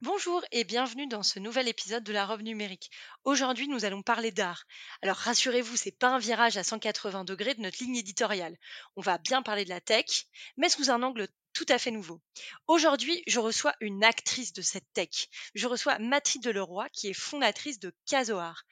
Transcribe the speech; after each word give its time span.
Bonjour 0.00 0.44
et 0.52 0.62
bienvenue 0.62 1.08
dans 1.08 1.24
ce 1.24 1.40
nouvel 1.40 1.66
épisode 1.66 2.04
de 2.04 2.12
la 2.12 2.24
robe 2.24 2.42
numérique. 2.42 2.88
Aujourd'hui, 3.24 3.66
nous 3.66 3.84
allons 3.84 4.02
parler 4.02 4.30
d'art. 4.30 4.62
Alors 5.02 5.16
rassurez-vous, 5.16 5.76
c'est 5.76 5.90
pas 5.90 6.10
un 6.10 6.20
virage 6.20 6.56
à 6.56 6.62
180 6.62 7.24
degrés 7.24 7.54
de 7.54 7.62
notre 7.62 7.82
ligne 7.82 7.96
éditoriale. 7.96 8.56
On 8.94 9.00
va 9.00 9.18
bien 9.18 9.42
parler 9.42 9.64
de 9.64 9.70
la 9.70 9.80
tech, 9.80 10.26
mais 10.56 10.68
sous 10.68 10.92
un 10.92 11.02
angle 11.02 11.26
tout 11.52 11.66
à 11.68 11.78
fait 11.78 11.90
nouveau. 11.90 12.20
Aujourd'hui, 12.68 13.24
je 13.26 13.40
reçois 13.40 13.74
une 13.80 14.04
actrice 14.04 14.52
de 14.52 14.62
cette 14.62 14.86
tech. 14.92 15.26
Je 15.56 15.66
reçois 15.66 15.98
Mathilde 15.98 16.46
Leroy, 16.46 16.88
qui 16.90 17.08
est 17.08 17.12
fondatrice 17.12 17.80
de 17.80 17.92
Casoar, 18.06 18.62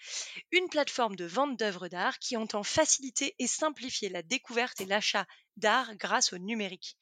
une 0.52 0.68
plateforme 0.68 1.16
de 1.16 1.24
vente 1.24 1.58
d'œuvres 1.58 1.88
d'art 1.88 2.20
qui 2.20 2.36
entend 2.36 2.62
faciliter 2.62 3.34
et 3.40 3.48
simplifier 3.48 4.10
la 4.10 4.22
découverte 4.22 4.80
et 4.80 4.86
l'achat 4.86 5.26
d'art 5.56 5.96
grâce 5.96 6.32
au 6.32 6.38
numérique. 6.38 6.96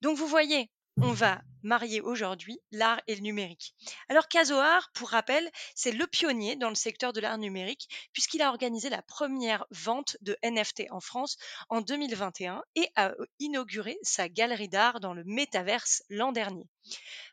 Donc 0.00 0.16
vous 0.16 0.28
voyez, 0.28 0.70
on 1.00 1.12
va 1.12 1.42
marier 1.62 2.00
aujourd'hui 2.00 2.60
l'art 2.70 3.00
et 3.06 3.14
le 3.14 3.22
numérique. 3.22 3.74
Alors 4.08 4.28
Casoar, 4.28 4.90
pour 4.92 5.10
rappel, 5.10 5.50
c'est 5.74 5.92
le 5.92 6.06
pionnier 6.06 6.56
dans 6.56 6.68
le 6.68 6.74
secteur 6.74 7.12
de 7.12 7.20
l'art 7.20 7.38
numérique 7.38 7.88
puisqu'il 8.12 8.42
a 8.42 8.48
organisé 8.48 8.90
la 8.90 9.02
première 9.02 9.66
vente 9.70 10.16
de 10.20 10.36
NFT 10.44 10.84
en 10.90 11.00
France 11.00 11.36
en 11.68 11.80
2021 11.80 12.62
et 12.76 12.88
a 12.96 13.10
euh, 13.10 13.26
inauguré 13.38 13.98
sa 14.02 14.28
galerie 14.28 14.68
d'art 14.68 15.00
dans 15.00 15.14
le 15.14 15.24
métaverse 15.24 16.02
l'an 16.10 16.32
dernier. 16.32 16.68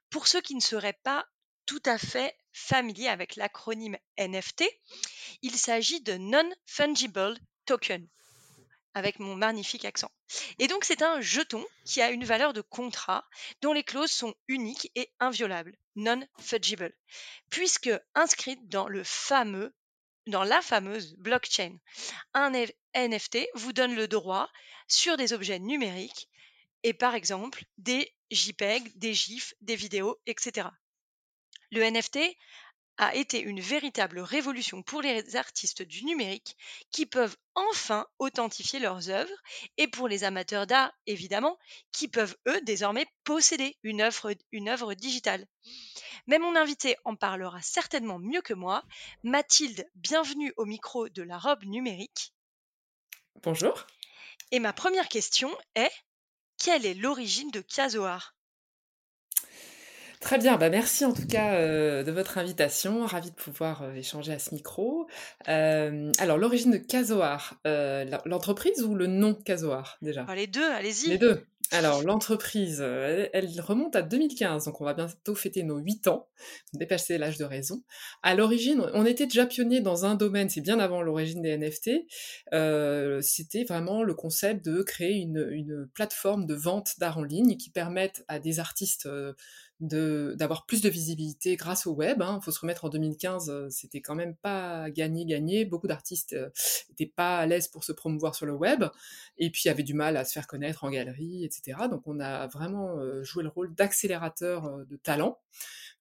Pour 0.09 0.27
ceux 0.27 0.41
qui 0.41 0.55
ne 0.55 0.61
seraient 0.61 0.99
pas 1.03 1.25
tout 1.65 1.83
à 1.85 1.97
fait 1.97 2.35
familiers 2.51 3.09
avec 3.09 3.35
l'acronyme 3.35 3.97
NFT, 4.17 4.63
il 5.41 5.55
s'agit 5.55 6.01
de 6.01 6.13
Non-Fungible 6.13 7.37
Token 7.65 8.07
avec 8.93 9.19
mon 9.19 9.35
magnifique 9.35 9.85
accent. 9.85 10.11
Et 10.59 10.67
donc 10.67 10.83
c'est 10.83 11.01
un 11.01 11.21
jeton 11.21 11.65
qui 11.85 12.01
a 12.01 12.11
une 12.11 12.25
valeur 12.25 12.53
de 12.53 12.61
contrat 12.61 13.27
dont 13.61 13.73
les 13.73 13.83
clauses 13.83 14.11
sont 14.11 14.33
uniques 14.47 14.91
et 14.95 15.09
inviolables, 15.19 15.77
non-fungible, 15.95 16.93
puisque 17.49 17.91
inscrites 18.15 18.67
dans 18.69 18.87
le 18.87 19.03
fameux 19.03 19.73
dans 20.27 20.43
la 20.43 20.61
fameuse 20.61 21.15
blockchain. 21.15 21.77
Un 22.33 22.51
NFT 22.95 23.39
vous 23.55 23.73
donne 23.73 23.95
le 23.95 24.07
droit 24.07 24.49
sur 24.87 25.17
des 25.17 25.33
objets 25.33 25.59
numériques 25.59 26.29
et 26.83 26.93
par 26.93 27.15
exemple 27.15 27.63
des 27.77 28.13
JPEG, 28.31 28.97
des 28.97 29.13
GIFs, 29.13 29.53
des 29.61 29.75
vidéos, 29.75 30.19
etc. 30.25 30.67
Le 31.71 31.89
NFT 31.89 32.19
a 32.97 33.15
été 33.15 33.39
une 33.39 33.61
véritable 33.61 34.19
révolution 34.19 34.83
pour 34.83 35.01
les 35.01 35.35
artistes 35.35 35.81
du 35.81 36.05
numérique 36.05 36.55
qui 36.91 37.05
peuvent 37.05 37.35
enfin 37.55 38.05
authentifier 38.19 38.79
leurs 38.79 39.09
œuvres 39.09 39.33
et 39.77 39.87
pour 39.87 40.07
les 40.07 40.23
amateurs 40.23 40.67
d'art, 40.67 40.93
évidemment, 41.07 41.57
qui 41.91 42.07
peuvent 42.07 42.35
eux 42.47 42.61
désormais 42.61 43.05
posséder 43.23 43.77
une 43.83 44.01
œuvre, 44.01 44.33
une 44.51 44.69
œuvre 44.69 44.93
digitale. 44.93 45.47
Mais 46.27 46.39
mon 46.39 46.55
invité 46.55 46.95
en 47.05 47.15
parlera 47.15 47.61
certainement 47.61 48.19
mieux 48.19 48.41
que 48.41 48.53
moi. 48.53 48.83
Mathilde, 49.23 49.89
bienvenue 49.95 50.53
au 50.57 50.65
micro 50.65 51.09
de 51.09 51.23
la 51.23 51.37
robe 51.37 51.63
numérique. 51.65 52.33
Bonjour. 53.43 53.87
Et 54.51 54.59
ma 54.59 54.73
première 54.73 55.07
question 55.07 55.49
est 55.75 55.91
quelle 56.57 56.85
est 56.85 56.93
l'origine 56.93 57.49
de 57.51 57.61
Casoar? 57.61 58.35
Très 60.21 60.37
bien, 60.37 60.55
bah 60.55 60.69
merci 60.69 61.03
en 61.03 61.13
tout 61.13 61.25
cas 61.25 61.55
euh, 61.55 62.03
de 62.03 62.11
votre 62.11 62.37
invitation. 62.37 63.05
Ravi 63.05 63.31
de 63.31 63.35
pouvoir 63.35 63.81
euh, 63.81 63.95
échanger 63.95 64.31
à 64.31 64.37
ce 64.39 64.53
micro. 64.53 65.07
Euh, 65.49 66.11
alors, 66.19 66.37
l'origine 66.37 66.71
de 66.71 66.77
Casoar, 66.77 67.59
l'entreprise 68.25 68.83
ou 68.83 68.93
le 68.93 69.07
nom 69.07 69.33
Casoar 69.33 69.97
déjà? 70.03 70.27
Les 70.35 70.47
deux, 70.47 70.69
allez-y. 70.71 71.09
Les 71.09 71.17
deux. 71.17 71.43
Alors, 71.73 72.03
l'entreprise, 72.03 72.81
elle, 72.81 73.49
remonte 73.61 73.95
à 73.95 74.01
2015, 74.01 74.65
donc 74.65 74.81
on 74.81 74.83
va 74.83 74.93
bientôt 74.93 75.35
fêter 75.35 75.63
nos 75.63 75.77
8 75.77 76.09
ans, 76.09 76.27
dépasser 76.73 77.17
l'âge 77.17 77.37
de 77.37 77.45
raison. 77.45 77.81
À 78.23 78.35
l'origine, 78.35 78.85
on 78.93 79.05
était 79.05 79.25
déjà 79.25 79.45
pionnier 79.45 79.79
dans 79.79 80.03
un 80.03 80.15
domaine, 80.15 80.49
c'est 80.49 80.59
bien 80.59 80.79
avant 80.79 81.01
l'origine 81.01 81.41
des 81.41 81.57
NFT, 81.57 81.91
c'était 83.21 83.63
vraiment 83.63 84.03
le 84.03 84.13
concept 84.13 84.65
de 84.65 84.83
créer 84.83 85.13
une, 85.13 85.47
une 85.49 85.87
plateforme 85.93 86.45
de 86.45 86.55
vente 86.55 86.99
d'art 86.99 87.19
en 87.19 87.23
ligne 87.23 87.55
qui 87.55 87.69
permette 87.69 88.25
à 88.27 88.39
des 88.39 88.59
artistes 88.59 89.07
d'avoir 89.81 90.67
plus 90.67 90.81
de 90.81 90.89
visibilité 90.89 91.55
grâce 91.55 91.87
au 91.87 91.93
web. 91.93 92.17
Il 92.19 92.23
hein. 92.23 92.39
faut 92.43 92.51
se 92.51 92.59
remettre 92.59 92.85
en 92.85 92.89
2015, 92.89 93.49
euh, 93.49 93.67
c'était 93.69 93.99
quand 93.99 94.13
même 94.13 94.35
pas 94.35 94.89
gagné 94.91 95.25
gagné. 95.25 95.65
Beaucoup 95.65 95.87
d'artistes 95.87 96.33
n'étaient 96.89 97.05
euh, 97.05 97.13
pas 97.15 97.39
à 97.39 97.45
l'aise 97.47 97.67
pour 97.67 97.83
se 97.83 97.91
promouvoir 97.91 98.35
sur 98.35 98.45
le 98.45 98.53
web 98.53 98.85
et 99.39 99.49
puis 99.49 99.69
avaient 99.69 99.83
du 99.83 99.95
mal 99.95 100.17
à 100.17 100.25
se 100.25 100.33
faire 100.33 100.45
connaître 100.45 100.83
en 100.83 100.91
galerie, 100.91 101.43
etc. 101.43 101.79
Donc 101.89 102.03
on 102.05 102.19
a 102.19 102.47
vraiment 102.47 102.97
euh, 102.99 103.23
joué 103.23 103.41
le 103.41 103.49
rôle 103.49 103.73
d'accélérateur 103.73 104.85
de 104.85 104.95
talent 104.97 105.39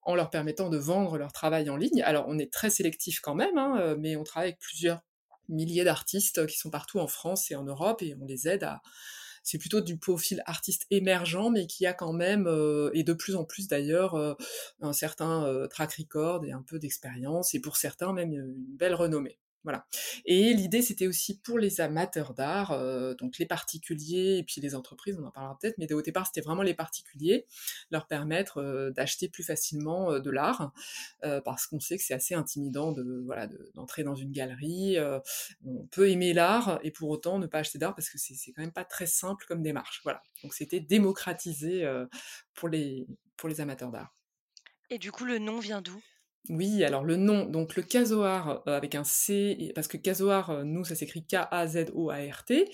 en 0.02 0.14
leur 0.14 0.30
permettant 0.30 0.68
de 0.68 0.78
vendre 0.78 1.16
leur 1.16 1.32
travail 1.32 1.70
en 1.70 1.76
ligne. 1.76 2.02
Alors 2.02 2.26
on 2.28 2.38
est 2.38 2.52
très 2.52 2.68
sélectif 2.68 3.20
quand 3.20 3.34
même, 3.34 3.56
hein, 3.56 3.96
mais 3.98 4.16
on 4.16 4.24
travaille 4.24 4.50
avec 4.50 4.60
plusieurs 4.60 5.00
milliers 5.48 5.84
d'artistes 5.84 6.46
qui 6.46 6.58
sont 6.58 6.70
partout 6.70 6.98
en 6.98 7.06
France 7.06 7.50
et 7.50 7.56
en 7.56 7.64
Europe 7.64 8.02
et 8.02 8.14
on 8.20 8.24
les 8.24 8.46
aide 8.46 8.64
à, 8.64 8.82
c'est 9.42 9.58
plutôt 9.58 9.80
du 9.80 9.96
profil 9.96 10.42
artiste 10.46 10.86
émergent, 10.90 11.50
mais 11.50 11.66
qui 11.66 11.86
a 11.86 11.92
quand 11.92 12.12
même, 12.12 12.46
euh, 12.46 12.90
et 12.94 13.04
de 13.04 13.12
plus 13.12 13.36
en 13.36 13.44
plus 13.44 13.68
d'ailleurs, 13.68 14.14
euh, 14.14 14.34
un 14.80 14.92
certain 14.92 15.44
euh, 15.46 15.66
track 15.66 15.94
record 15.94 16.44
et 16.44 16.52
un 16.52 16.62
peu 16.62 16.78
d'expérience, 16.78 17.54
et 17.54 17.60
pour 17.60 17.76
certains 17.76 18.12
même 18.12 18.32
une 18.32 18.54
belle 18.76 18.94
renommée. 18.94 19.38
Voilà. 19.64 19.86
Et 20.24 20.54
l'idée, 20.54 20.80
c'était 20.80 21.06
aussi 21.06 21.38
pour 21.38 21.58
les 21.58 21.80
amateurs 21.82 22.32
d'art, 22.32 22.72
euh, 22.72 23.14
donc 23.14 23.38
les 23.38 23.44
particuliers 23.44 24.38
et 24.38 24.42
puis 24.42 24.60
les 24.60 24.74
entreprises, 24.74 25.18
on 25.20 25.24
en 25.24 25.30
parlera 25.30 25.58
peut-être, 25.58 25.76
mais 25.76 25.92
au 25.92 26.00
départ, 26.00 26.26
c'était 26.26 26.40
vraiment 26.40 26.62
les 26.62 26.72
particuliers, 26.72 27.46
leur 27.90 28.06
permettre 28.06 28.58
euh, 28.58 28.90
d'acheter 28.90 29.28
plus 29.28 29.42
facilement 29.42 30.12
euh, 30.12 30.20
de 30.20 30.30
l'art, 30.30 30.72
parce 31.44 31.66
qu'on 31.66 31.80
sait 31.80 31.96
que 31.96 32.02
c'est 32.02 32.14
assez 32.14 32.34
intimidant 32.34 32.92
de 32.92 33.22
voilà 33.24 33.48
d'entrer 33.74 34.02
dans 34.02 34.14
une 34.14 34.32
galerie. 34.32 34.96
on 35.64 35.86
peut 35.86 36.08
aimer 36.10 36.32
l'art 36.32 36.78
et 36.82 36.90
pour 36.90 37.10
autant 37.10 37.38
ne 37.38 37.46
pas 37.46 37.58
acheter 37.58 37.78
d'art 37.78 37.94
parce 37.94 38.08
que 38.08 38.18
c'est 38.18 38.52
quand 38.52 38.62
même 38.62 38.72
pas 38.72 38.84
très 38.84 39.06
simple 39.06 39.44
comme 39.46 39.62
démarche. 39.62 40.00
Voilà. 40.02 40.22
Donc 40.42 40.54
c'était 40.54 40.80
démocratisé 40.80 41.86
pour 42.54 42.68
les 42.68 43.06
pour 43.36 43.48
les 43.48 43.60
amateurs 43.60 43.90
d'art. 43.90 44.14
Et 44.90 44.98
du 44.98 45.12
coup, 45.12 45.24
le 45.24 45.38
nom 45.38 45.58
vient 45.58 45.80
d'où? 45.80 46.00
Oui, 46.48 46.82
alors 46.84 47.04
le 47.04 47.16
nom, 47.16 47.44
donc 47.44 47.76
le 47.76 47.82
casoar 47.82 48.62
euh, 48.66 48.76
avec 48.76 48.94
un 48.94 49.04
C, 49.04 49.72
parce 49.74 49.86
que 49.88 49.98
casoar, 49.98 50.50
euh, 50.50 50.64
nous, 50.64 50.84
ça 50.84 50.94
s'écrit 50.94 51.22
K-A-Z-O-A-R-T, 51.24 52.64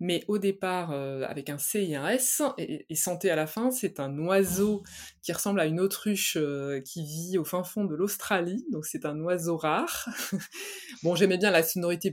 mais 0.00 0.24
au 0.26 0.38
départ, 0.38 0.90
euh, 0.90 1.22
avec 1.28 1.48
un 1.48 1.56
C 1.56 1.82
et 1.82 1.94
un 1.94 2.08
S, 2.08 2.42
et, 2.58 2.84
santé 2.96 3.30
à 3.30 3.36
la 3.36 3.46
fin, 3.46 3.70
c'est 3.70 4.00
un 4.00 4.18
oiseau 4.18 4.82
qui 5.22 5.32
ressemble 5.32 5.60
à 5.60 5.66
une 5.66 5.80
autruche 5.80 6.36
qui 6.84 7.04
vit 7.04 7.38
au 7.38 7.44
fin 7.44 7.62
fond 7.62 7.84
de 7.84 7.94
l'Australie, 7.94 8.66
donc 8.70 8.86
c'est 8.86 9.06
un 9.06 9.18
oiseau 9.20 9.56
rare. 9.56 10.08
bon, 11.02 11.14
j'aimais 11.14 11.38
bien 11.38 11.52
la 11.52 11.62
sonorité 11.62 12.12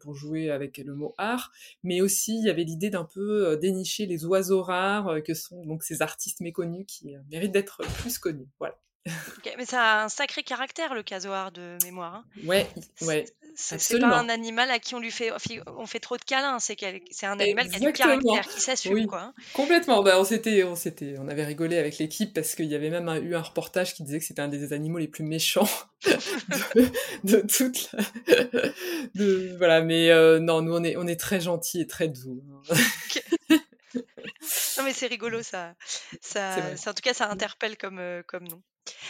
pour 0.00 0.14
jouer 0.14 0.50
avec 0.50 0.78
le 0.78 0.94
mot 0.94 1.14
art, 1.16 1.50
mais 1.82 2.00
aussi 2.02 2.38
il 2.38 2.44
y 2.44 2.50
avait 2.50 2.64
l'idée 2.64 2.90
d'un 2.90 3.04
peu 3.04 3.56
dénicher 3.56 4.06
les 4.06 4.24
oiseaux 4.26 4.62
rares 4.62 5.22
que 5.22 5.34
sont 5.34 5.64
donc 5.64 5.82
ces 5.82 6.02
artistes 6.02 6.40
méconnus 6.40 6.84
qui 6.86 7.14
méritent 7.30 7.52
d'être 7.52 7.82
plus 8.02 8.18
connus. 8.18 8.48
Voilà 8.58 8.76
mais 9.56 9.64
ça 9.64 9.82
a 9.82 10.04
un 10.04 10.08
sacré 10.08 10.42
caractère, 10.42 10.94
le 10.94 11.02
casoar 11.02 11.52
de 11.52 11.76
mémoire. 11.84 12.16
Hein. 12.16 12.24
Ouais, 12.44 12.68
ouais. 13.02 13.24
C'est 13.56 13.98
pas 13.98 14.18
un 14.18 14.28
animal 14.28 14.70
à 14.70 14.78
qui 14.78 14.94
on 14.94 15.00
lui 15.00 15.10
fait, 15.10 15.30
on 15.66 15.86
fait 15.86 15.98
trop 15.98 16.16
de 16.16 16.22
câlins. 16.22 16.58
C'est 16.60 16.76
c'est 17.10 17.26
un 17.26 17.38
animal 17.38 17.68
qui 17.68 17.76
a 17.76 17.78
du 17.78 17.92
caractère, 17.92 18.48
qui 18.48 18.60
s'assume, 18.60 19.06
quoi. 19.06 19.20
Hein. 19.20 19.34
Complètement. 19.52 20.02
Bah, 20.02 20.18
on 20.18 20.24
s'était, 20.24 20.64
on 20.64 20.74
s'était, 20.74 21.16
on 21.18 21.28
avait 21.28 21.44
rigolé 21.44 21.76
avec 21.76 21.98
l'équipe 21.98 22.32
parce 22.32 22.54
qu'il 22.54 22.66
y 22.66 22.74
avait 22.74 22.90
même 22.90 23.08
eu 23.22 23.34
un 23.34 23.42
reportage 23.42 23.94
qui 23.94 24.02
disait 24.02 24.18
que 24.18 24.24
c'était 24.24 24.42
un 24.42 24.48
des 24.48 24.72
animaux 24.72 24.98
les 24.98 25.08
plus 25.08 25.24
méchants 25.24 25.68
de, 27.24 27.40
toute 27.40 27.92
la... 29.14 29.56
voilà, 29.58 29.82
mais 29.82 30.10
euh, 30.10 30.38
non, 30.38 30.62
nous 30.62 30.74
on 30.74 30.84
est, 30.84 30.96
on 30.96 31.06
est 31.06 31.20
très 31.20 31.40
gentils 31.40 31.80
et 31.80 31.86
très 31.86 32.08
doux. 32.08 32.42
Hein. 32.70 33.58
non 34.78 34.84
mais 34.84 34.92
c'est 34.92 35.08
rigolo 35.08 35.42
ça, 35.42 35.74
ça, 36.22 36.56
en 36.86 36.94
tout 36.94 37.02
cas 37.02 37.12
ça 37.12 37.28
interpelle 37.28 37.76
comme, 37.76 37.98
euh, 37.98 38.22
comme 38.26 38.48
nom. 38.48 38.62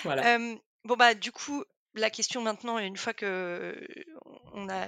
Voilà. 0.04 0.38
bon, 0.84 0.96
bah, 0.96 1.14
du 1.14 1.32
coup, 1.32 1.64
la 1.94 2.10
question 2.10 2.42
maintenant, 2.42 2.78
une 2.78 2.96
fois 2.96 3.12
que 3.12 3.74
on 4.52 4.68
a 4.68 4.86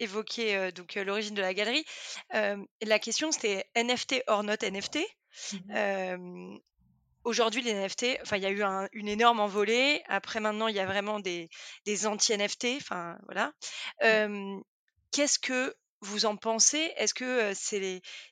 évoqué 0.00 0.70
donc 0.72 0.94
l'origine 0.94 1.34
de 1.34 1.42
la 1.42 1.54
galerie, 1.54 1.84
la 2.32 2.98
question 2.98 3.32
c'était 3.32 3.64
NFT 3.76 4.22
or 4.26 4.42
not 4.42 4.56
NFT. 4.62 4.98
Mmh 5.52 6.58
aujourd'hui, 7.28 7.62
les 7.62 7.74
NFT, 7.74 8.18
enfin, 8.22 8.36
il 8.36 8.42
y 8.42 8.46
a 8.46 8.50
eu 8.50 8.62
une 8.92 9.08
énorme 9.08 9.40
envolée. 9.40 10.02
Après, 10.08 10.40
maintenant, 10.40 10.68
il 10.68 10.74
y 10.74 10.80
a 10.80 10.86
vraiment 10.86 11.20
des, 11.20 11.48
des 11.84 12.06
anti-NFT. 12.06 12.76
Enfin, 12.76 13.18
voilà. 13.26 13.52
Qu'est-ce 15.12 15.38
que 15.38 15.74
vous 16.00 16.26
en 16.26 16.36
pensez? 16.36 16.92
Est-ce 16.96 17.14
que 17.14 17.52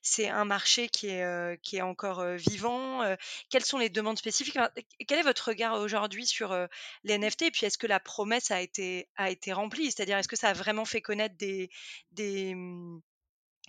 c'est 0.02 0.28
un 0.28 0.44
marché 0.44 0.88
qui 0.88 1.08
est, 1.08 1.82
encore 1.82 2.24
vivant 2.34 3.02
Quelles 3.50 3.64
sont 3.64 3.78
les 3.78 3.88
demandes 3.88 4.18
spécifiques? 4.18 4.58
Quel 5.06 5.18
est 5.18 5.22
votre 5.22 5.48
regard 5.48 5.80
aujourd'hui 5.80 6.26
sur 6.26 6.56
les 7.04 7.18
NFT 7.18 7.42
Et 7.42 7.50
puis, 7.50 7.66
est-ce 7.66 7.78
que 7.78 7.86
la 7.86 8.00
promesse 8.00 8.50
a 8.50 8.60
été, 8.60 9.08
remplie? 9.48 9.90
C'est-à-dire, 9.90 10.18
est-ce 10.18 10.28
que 10.28 10.36
ça 10.36 10.50
a 10.50 10.52
vraiment 10.52 10.84
fait 10.84 11.00
connaître 11.00 11.36
des, 11.36 11.70
des 12.12 12.54
mmh, 12.54 13.00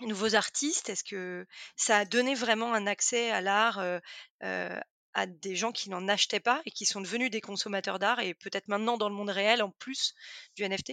nouveaux 0.02 0.34
artistes? 0.34 0.88
Est-ce 0.88 1.04
que 1.04 1.46
ça 1.76 1.98
a 1.98 2.04
donné 2.04 2.34
vraiment 2.34 2.74
un 2.74 2.86
accès 2.86 3.30
à 3.30 3.40
l'art 3.40 3.82
à 5.14 5.26
des 5.26 5.56
gens 5.56 5.72
qui 5.72 5.90
n'en 5.90 6.06
achetaient 6.08 6.40
pas 6.40 6.62
et 6.64 6.70
qui 6.70 6.86
sont 6.86 7.00
devenus 7.00 7.30
des 7.30 7.40
consommateurs 7.40 7.98
d'art 7.98 8.20
et 8.20 8.34
peut-être 8.34 8.68
maintenant 8.68 8.96
dans 8.96 9.08
le 9.08 9.14
monde 9.14 9.30
réel 9.30 9.62
en 9.62 9.70
plus 9.70 10.14
du 10.54 10.68
NFT 10.68 10.92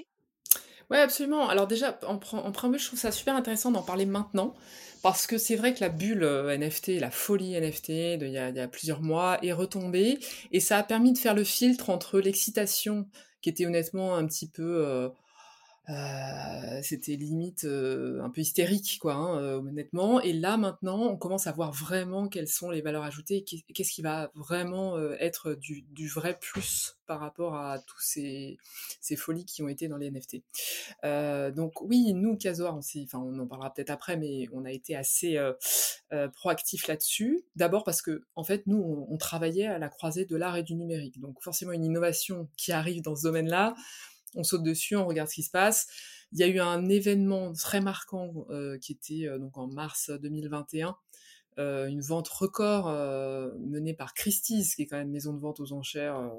Ouais, 0.92 1.00
absolument. 1.00 1.50
Alors 1.50 1.68
déjà, 1.68 2.00
en, 2.08 2.14
en 2.16 2.52
préambule, 2.52 2.80
je 2.80 2.88
trouve 2.88 3.00
ça 3.00 3.12
super 3.12 3.36
intéressant 3.36 3.72
d'en 3.72 3.82
parler 3.82 4.06
maintenant, 4.06 4.54
parce 5.02 5.26
que 5.28 5.38
c'est 5.38 5.56
vrai 5.56 5.74
que 5.74 5.82
la 5.82 5.90
bulle 5.90 6.24
euh, 6.24 6.56
NFT, 6.58 7.00
la 7.00 7.12
folie 7.12 7.60
NFT 7.60 8.20
d'il 8.20 8.30
y, 8.30 8.38
a, 8.38 8.50
y 8.50 8.60
a 8.60 8.68
plusieurs 8.68 9.02
mois 9.02 9.40
est 9.44 9.54
retombée, 9.54 10.20
et 10.52 10.60
ça 10.60 10.78
a 10.78 10.84
permis 10.84 11.14
de 11.14 11.18
faire 11.18 11.34
le 11.34 11.44
filtre 11.44 11.90
entre 11.90 12.20
l'excitation, 12.20 13.08
qui 13.42 13.50
était 13.50 13.66
honnêtement 13.66 14.16
un 14.16 14.26
petit 14.28 14.50
peu... 14.50 14.86
Euh, 14.86 15.10
euh, 15.90 16.80
c'était 16.82 17.16
limite 17.16 17.64
euh, 17.66 18.22
un 18.24 18.30
peu 18.32 18.42
hystérique, 18.42 18.98
quoi, 19.00 19.14
hein, 19.14 19.40
euh, 19.40 19.60
honnêtement. 19.60 20.20
Et 20.20 20.34
là, 20.34 20.58
maintenant, 20.58 21.04
on 21.04 21.18
commence 21.18 21.46
à 21.46 21.52
voir 21.52 21.72
vraiment 21.72 22.28
quelles 22.28 22.48
sont 22.48 22.72
les 22.72 22.82
valeurs 22.82 23.04
ajoutées, 23.04 23.44
qu'est-ce 23.44 23.92
qui 23.92 24.02
va 24.02 24.32
vraiment 24.34 24.98
être 25.20 25.54
du, 25.54 25.84
du, 25.92 26.08
vrai 26.08 26.38
plus 26.40 26.98
par 27.06 27.20
rapport 27.20 27.56
à 27.56 27.80
tous 27.80 28.00
ces, 28.00 28.58
ces, 29.00 29.16
folies 29.16 29.46
qui 29.46 29.62
ont 29.62 29.68
été 29.68 29.88
dans 29.88 29.98
les 29.98 30.10
NFT. 30.10 30.38
donc 31.56 31.82
oui, 31.82 32.14
nous, 32.14 32.36
Casoar, 32.36 32.76
on, 32.76 32.80
enfin, 32.80 33.20
on 33.20 33.38
en 33.40 33.48
parlera 33.48 33.74
peut-être 33.74 33.92
après, 33.92 34.18
mais 34.18 34.48
on 34.54 34.66
a 34.66 34.72
été 34.72 34.96
assez 34.96 35.40
proactifs 36.34 36.88
là-dessus. 36.88 37.44
D'abord 37.56 37.84
parce 37.84 38.02
que, 38.02 38.24
en 38.36 38.44
fait, 38.44 38.66
nous, 38.66 39.06
on 39.10 39.18
travaillait 39.18 39.68
à 39.68 39.78
la 39.78 39.90
croisée 39.90 40.26
de 40.26 40.36
l'art 40.36 40.58
et 40.58 40.64
du 40.64 40.76
numérique. 40.76 41.20
Donc 41.20 41.42
forcément, 41.42 41.74
une 41.74 41.86
innovation 41.86 42.50
qui 42.58 42.72
arrive 42.72 43.02
dans 43.02 43.16
ce 43.16 43.24
domaine-là, 43.24 43.76
on 44.36 44.44
saute 44.44 44.64
dessus, 44.64 44.96
on 44.96 45.06
regarde 45.06 45.30
ce 45.30 45.36
qui 45.36 45.44
se 45.44 45.52
passe. 45.52 45.88
Il 46.32 46.40
y 46.40 46.44
a 46.44 46.48
eu 46.48 46.60
un 46.60 46.90
événement 46.90 47.54
très 47.54 47.82
marquant 47.82 48.46
euh, 48.50 48.78
qui 48.78 48.92
était 48.92 49.28
euh, 49.28 49.40
donc 49.40 49.58
en 49.58 49.68
mars 49.68 50.10
2021, 50.10 50.98
euh, 51.60 51.88
une 51.88 52.02
vente 52.02 52.28
record 52.28 52.90
menée 53.60 53.94
par 53.94 54.14
Christie's, 54.14 54.76
qui 54.76 54.84
est 54.84 54.86
quand 54.88 54.98
même 54.98 55.12
maison 55.12 55.34
de 55.34 55.40
vente 55.40 55.60
aux 55.60 55.72
enchères 55.72 56.32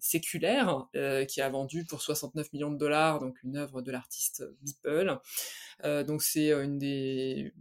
séculaire, 0.00 0.86
qui 1.28 1.40
a 1.40 1.48
vendu 1.48 1.84
pour 1.84 2.02
69 2.02 2.52
millions 2.52 2.70
de 2.70 2.78
dollars, 2.78 3.18
donc 3.20 3.36
une 3.42 3.56
œuvre 3.56 3.82
de 3.82 3.90
l'artiste 3.90 4.44
Beeple. 4.62 5.18
Euh, 5.84 6.02
donc 6.02 6.22
c'est 6.22 6.50
euh, 6.50 6.64
une 6.64 6.78
des, 6.78 7.52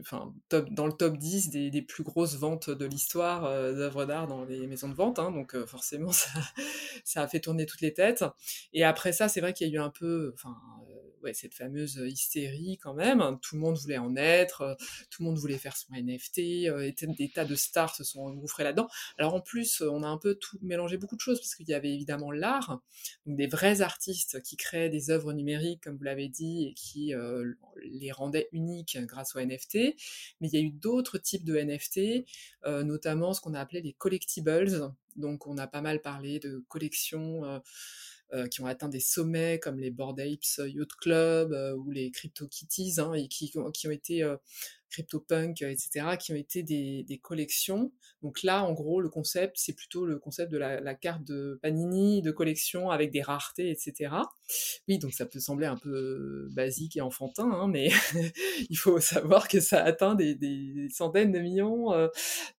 enfin, 0.00 0.34
top, 0.48 0.68
dans 0.70 0.86
le 0.86 0.92
top 0.92 1.16
10 1.16 1.50
des, 1.50 1.82
plus 1.82 2.02
grosses 2.02 2.36
ventes 2.36 2.68
de 2.68 2.84
l'histoire 2.84 3.44
euh, 3.44 3.72
d'œuvres 3.72 4.06
d'art 4.06 4.26
dans 4.26 4.44
les 4.44 4.66
maisons 4.66 4.88
de 4.88 4.94
vente. 4.94 5.18
Hein, 5.18 5.30
donc 5.30 5.56
forcément, 5.66 6.12
ça, 6.12 6.30
ça, 7.04 7.22
a 7.22 7.28
fait 7.28 7.40
tourner 7.40 7.66
toutes 7.66 7.80
les 7.80 7.94
têtes. 7.94 8.24
Et 8.72 8.84
après 8.84 9.12
ça, 9.12 9.28
c'est 9.28 9.40
vrai 9.40 9.52
qu'il 9.52 9.68
y 9.68 9.70
a 9.70 9.74
eu 9.74 9.78
un 9.78 9.90
peu, 9.90 10.34
ouais, 11.22 11.34
cette 11.34 11.54
fameuse 11.54 11.96
hystérie 12.04 12.78
quand 12.82 12.94
même. 12.94 13.38
Tout 13.42 13.56
le 13.56 13.60
monde 13.60 13.76
voulait 13.76 13.98
en 13.98 14.16
être, 14.16 14.76
tout 15.10 15.22
le 15.22 15.28
monde 15.28 15.38
voulait 15.38 15.58
faire 15.58 15.76
son 15.76 15.92
NFT, 15.94 16.38
et 16.38 16.94
des 17.18 17.30
tas 17.30 17.44
de 17.44 17.54
stars 17.54 17.94
se 17.94 18.04
sont 18.04 18.20
engouffrés 18.20 18.64
là-dedans. 18.64 18.88
Alors 19.18 19.34
en 19.34 19.40
plus, 19.40 19.80
on 19.80 20.02
a 20.02 20.08
un 20.08 20.18
peu 20.18 20.34
tout 20.34 20.58
mélangé 20.62 20.96
beaucoup 20.96 21.16
de 21.16 21.20
choses 21.20 21.40
parce 21.40 21.54
qu'il 21.54 21.68
y 21.68 21.74
avait 21.74 21.92
évidemment 21.92 22.30
l'art, 22.30 22.80
des 23.26 23.46
vrais 23.46 23.80
artistes 23.80 24.42
qui 24.42 24.56
créaient 24.56 24.90
des 24.90 25.10
œuvres 25.10 25.32
numériques, 25.32 25.82
comme 25.82 25.96
vous 25.96 26.04
l'avez 26.04 26.28
dit, 26.28 26.66
et 26.66 26.74
qui 26.74 27.12
les 27.82 28.12
rendait 28.12 28.48
uniques 28.52 28.98
grâce 29.02 29.36
aux 29.36 29.40
NFT, 29.40 29.94
mais 30.40 30.48
il 30.48 30.54
y 30.54 30.56
a 30.56 30.60
eu 30.60 30.70
d'autres 30.70 31.18
types 31.18 31.44
de 31.44 31.56
NFT, 31.56 32.26
notamment 32.84 33.32
ce 33.32 33.40
qu'on 33.40 33.54
a 33.54 33.60
appelé 33.60 33.82
les 33.82 33.92
collectibles. 33.92 34.40
Donc 35.16 35.46
on 35.46 35.58
a 35.58 35.66
pas 35.66 35.80
mal 35.80 36.00
parlé 36.00 36.38
de 36.38 36.64
collections 36.68 37.60
euh, 38.32 38.46
qui 38.48 38.60
ont 38.60 38.66
atteint 38.66 38.88
des 38.88 39.00
sommets 39.00 39.58
comme 39.58 39.78
les 39.78 39.90
Bored 39.90 40.18
Apes 40.20 40.58
Yacht 40.58 40.92
Club 41.00 41.52
ou 41.78 41.90
les 41.90 42.10
CryptoKitties, 42.10 42.94
hein, 42.98 43.12
et 43.14 43.28
qui, 43.28 43.52
ont 43.56 43.90
été 43.90 44.24
CryptoPunk, 44.90 45.62
etc., 45.62 46.16
qui 46.18 46.32
ont 46.32 46.36
été 46.36 46.62
des, 46.62 47.20
collections. 47.22 47.92
Donc 48.22 48.42
là, 48.42 48.64
en 48.64 48.72
gros, 48.72 49.00
le 49.00 49.08
concept, 49.08 49.56
c'est 49.58 49.72
plutôt 49.72 50.06
le 50.06 50.18
concept 50.18 50.50
de 50.50 50.58
la, 50.58 50.94
carte 50.94 51.24
de 51.24 51.58
Panini 51.62 52.22
de 52.22 52.30
collection 52.30 52.90
avec 52.90 53.10
des 53.10 53.22
raretés, 53.22 53.70
etc. 53.70 54.14
Oui, 54.88 54.98
donc 54.98 55.12
ça 55.12 55.26
peut 55.26 55.40
sembler 55.40 55.66
un 55.66 55.76
peu 55.76 56.48
basique 56.50 56.96
et 56.96 57.00
enfantin, 57.00 57.50
hein, 57.50 57.68
mais 57.68 57.90
il 58.70 58.76
faut 58.76 59.00
savoir 59.00 59.48
que 59.48 59.60
ça 59.60 59.82
atteint 59.82 60.14
des, 60.14 60.88
centaines 60.92 61.32
de 61.32 61.38
millions, 61.38 61.92
euh, 61.92 62.08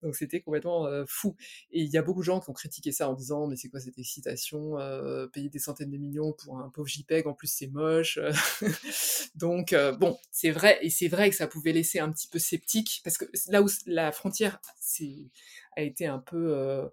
donc 0.01 0.16
c'était 0.16 0.42
complètement 0.42 0.86
euh, 0.86 1.04
fou. 1.07 1.36
Et 1.72 1.81
il 1.81 1.89
y 1.89 1.98
a 1.98 2.01
beaucoup 2.01 2.22
de 2.22 2.25
gens 2.25 2.39
qui 2.39 2.50
ont 2.50 2.54
critiqué 2.54 2.92
ça 2.92 3.10
en 3.10 3.13
disant, 3.13 3.48
mais 3.48 3.56
c'est 3.56 3.69
quoi 3.69 3.80
cette 3.80 3.98
excitation, 3.98 4.80
euh, 4.80 5.27
payer 5.27 5.50
des 5.50 5.60
centaines 5.60 5.92
de 5.92 5.98
millions 5.98 6.34
pour 6.34 6.60
un 6.60 6.69
pauvre 6.69 6.88
JPEG, 6.88 7.27
en 7.27 7.34
plus 7.34 7.48
c'est 7.48 7.68
moche. 7.68 8.19
donc 9.36 9.75
bon, 10.00 10.18
c'est 10.31 10.51
vrai, 10.51 10.80
et 10.81 10.89
c'est 10.89 11.07
vrai 11.07 11.30
que 11.30 11.36
ça 11.36 11.48
pouvait 11.48 11.74
laisser 11.74 12.00
un 12.00 12.12
petit 12.12 12.20
peu 12.27 12.39
sceptique, 12.39 13.01
parce 13.03 13.18
que 13.18 13.25
là 13.50 13.62
où 13.62 13.68
la 13.85 14.12
frontière 14.12 14.59
a 15.75 15.81
été 15.81 16.06
un 16.06 16.19
peu 16.19 16.53
euh, 16.56 16.88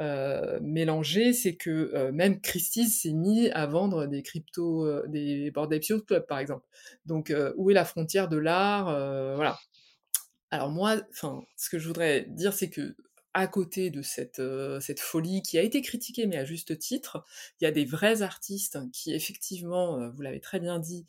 euh, 0.00 0.58
mélangée, 0.62 1.32
c'est 1.32 1.56
que 1.56 1.90
euh, 1.94 2.12
même 2.12 2.40
Christie's 2.40 3.02
s'est 3.02 3.12
mis 3.12 3.50
à 3.50 3.66
vendre 3.66 4.06
des 4.06 4.22
cryptos, 4.22 5.06
des 5.06 5.50
Bored 5.50 5.72
Apes 5.72 6.04
Club 6.06 6.26
par 6.26 6.38
exemple. 6.38 6.66
Donc 7.06 7.32
où 7.56 7.70
est 7.70 7.74
la 7.74 7.84
frontière 7.84 8.28
de 8.28 8.36
l'art 8.36 8.86
Voilà. 9.36 9.58
Alors 10.50 10.70
moi, 10.70 10.96
enfin, 11.10 11.42
ce 11.56 11.68
que 11.68 11.78
je 11.78 11.86
voudrais 11.86 12.24
dire, 12.28 12.52
c'est 12.52 12.70
que 12.70 12.96
à 13.34 13.46
côté 13.46 13.90
de 13.90 14.02
cette, 14.02 14.42
cette 14.80 15.00
folie 15.00 15.42
qui 15.42 15.58
a 15.58 15.62
été 15.62 15.82
critiquée, 15.82 16.26
mais 16.26 16.38
à 16.38 16.44
juste 16.44 16.78
titre, 16.78 17.24
il 17.60 17.64
y 17.64 17.66
a 17.66 17.70
des 17.70 17.84
vrais 17.84 18.22
artistes 18.22 18.78
qui, 18.90 19.12
effectivement, 19.12 20.08
vous 20.10 20.22
l'avez 20.22 20.40
très 20.40 20.58
bien 20.58 20.78
dit, 20.78 21.06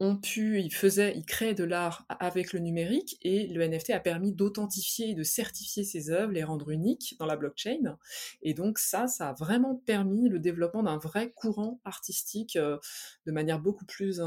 ont 0.00 0.16
pu, 0.16 0.60
ils 0.60 0.74
faisaient, 0.74 1.16
ils 1.16 1.24
créaient 1.24 1.54
de 1.54 1.62
l'art 1.62 2.04
avec 2.08 2.52
le 2.52 2.58
numérique 2.58 3.16
et 3.22 3.46
le 3.46 3.66
NFT 3.66 3.90
a 3.90 4.00
permis 4.00 4.32
d'authentifier 4.32 5.10
et 5.10 5.14
de 5.14 5.22
certifier 5.22 5.84
ces 5.84 6.10
œuvres, 6.10 6.32
les 6.32 6.42
rendre 6.42 6.70
uniques 6.70 7.14
dans 7.18 7.26
la 7.26 7.36
blockchain. 7.36 7.96
Et 8.42 8.54
donc 8.54 8.78
ça, 8.78 9.06
ça 9.06 9.30
a 9.30 9.32
vraiment 9.34 9.76
permis 9.86 10.28
le 10.28 10.40
développement 10.40 10.82
d'un 10.82 10.98
vrai 10.98 11.30
courant 11.30 11.80
artistique 11.84 12.56
euh, 12.56 12.78
de 13.26 13.32
manière 13.32 13.60
beaucoup 13.60 13.84
plus 13.84 14.20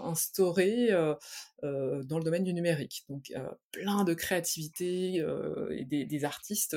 instaurée 0.00 0.92
euh, 0.92 1.14
euh, 1.64 2.04
dans 2.04 2.18
le 2.18 2.24
domaine 2.24 2.44
du 2.44 2.54
numérique. 2.54 3.04
Donc 3.08 3.32
plein 3.72 4.04
de 4.04 4.14
créativité 4.14 5.24
et 5.70 5.84
des, 5.84 6.04
des 6.04 6.24
artistes 6.24 6.76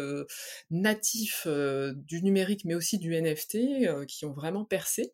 natifs 0.72 1.48
du 1.48 2.24
numérique 2.24 2.66
mais 2.66 2.76
aussi 2.76 2.98
du 2.98 3.14
NFT 3.20 4.06
qui 4.08 4.26
ont 4.26 4.34
vraiment 4.34 4.66
percé. 4.66 5.14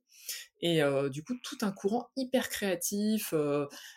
Et 0.62 0.82
du 1.12 1.24
coup, 1.24 1.36
tout 1.42 1.58
un 1.62 1.72
courant 1.72 2.10
hyper 2.18 2.50
créatif. 2.50 3.34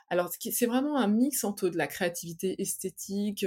Alors, 0.09 0.31
c'est 0.39 0.67
vraiment 0.67 0.97
un 0.97 1.09
mix 1.09 1.43
entre 1.43 1.69
de 1.69 1.77
la 1.77 1.89
créativité 1.89 2.55
esthétique 2.63 3.45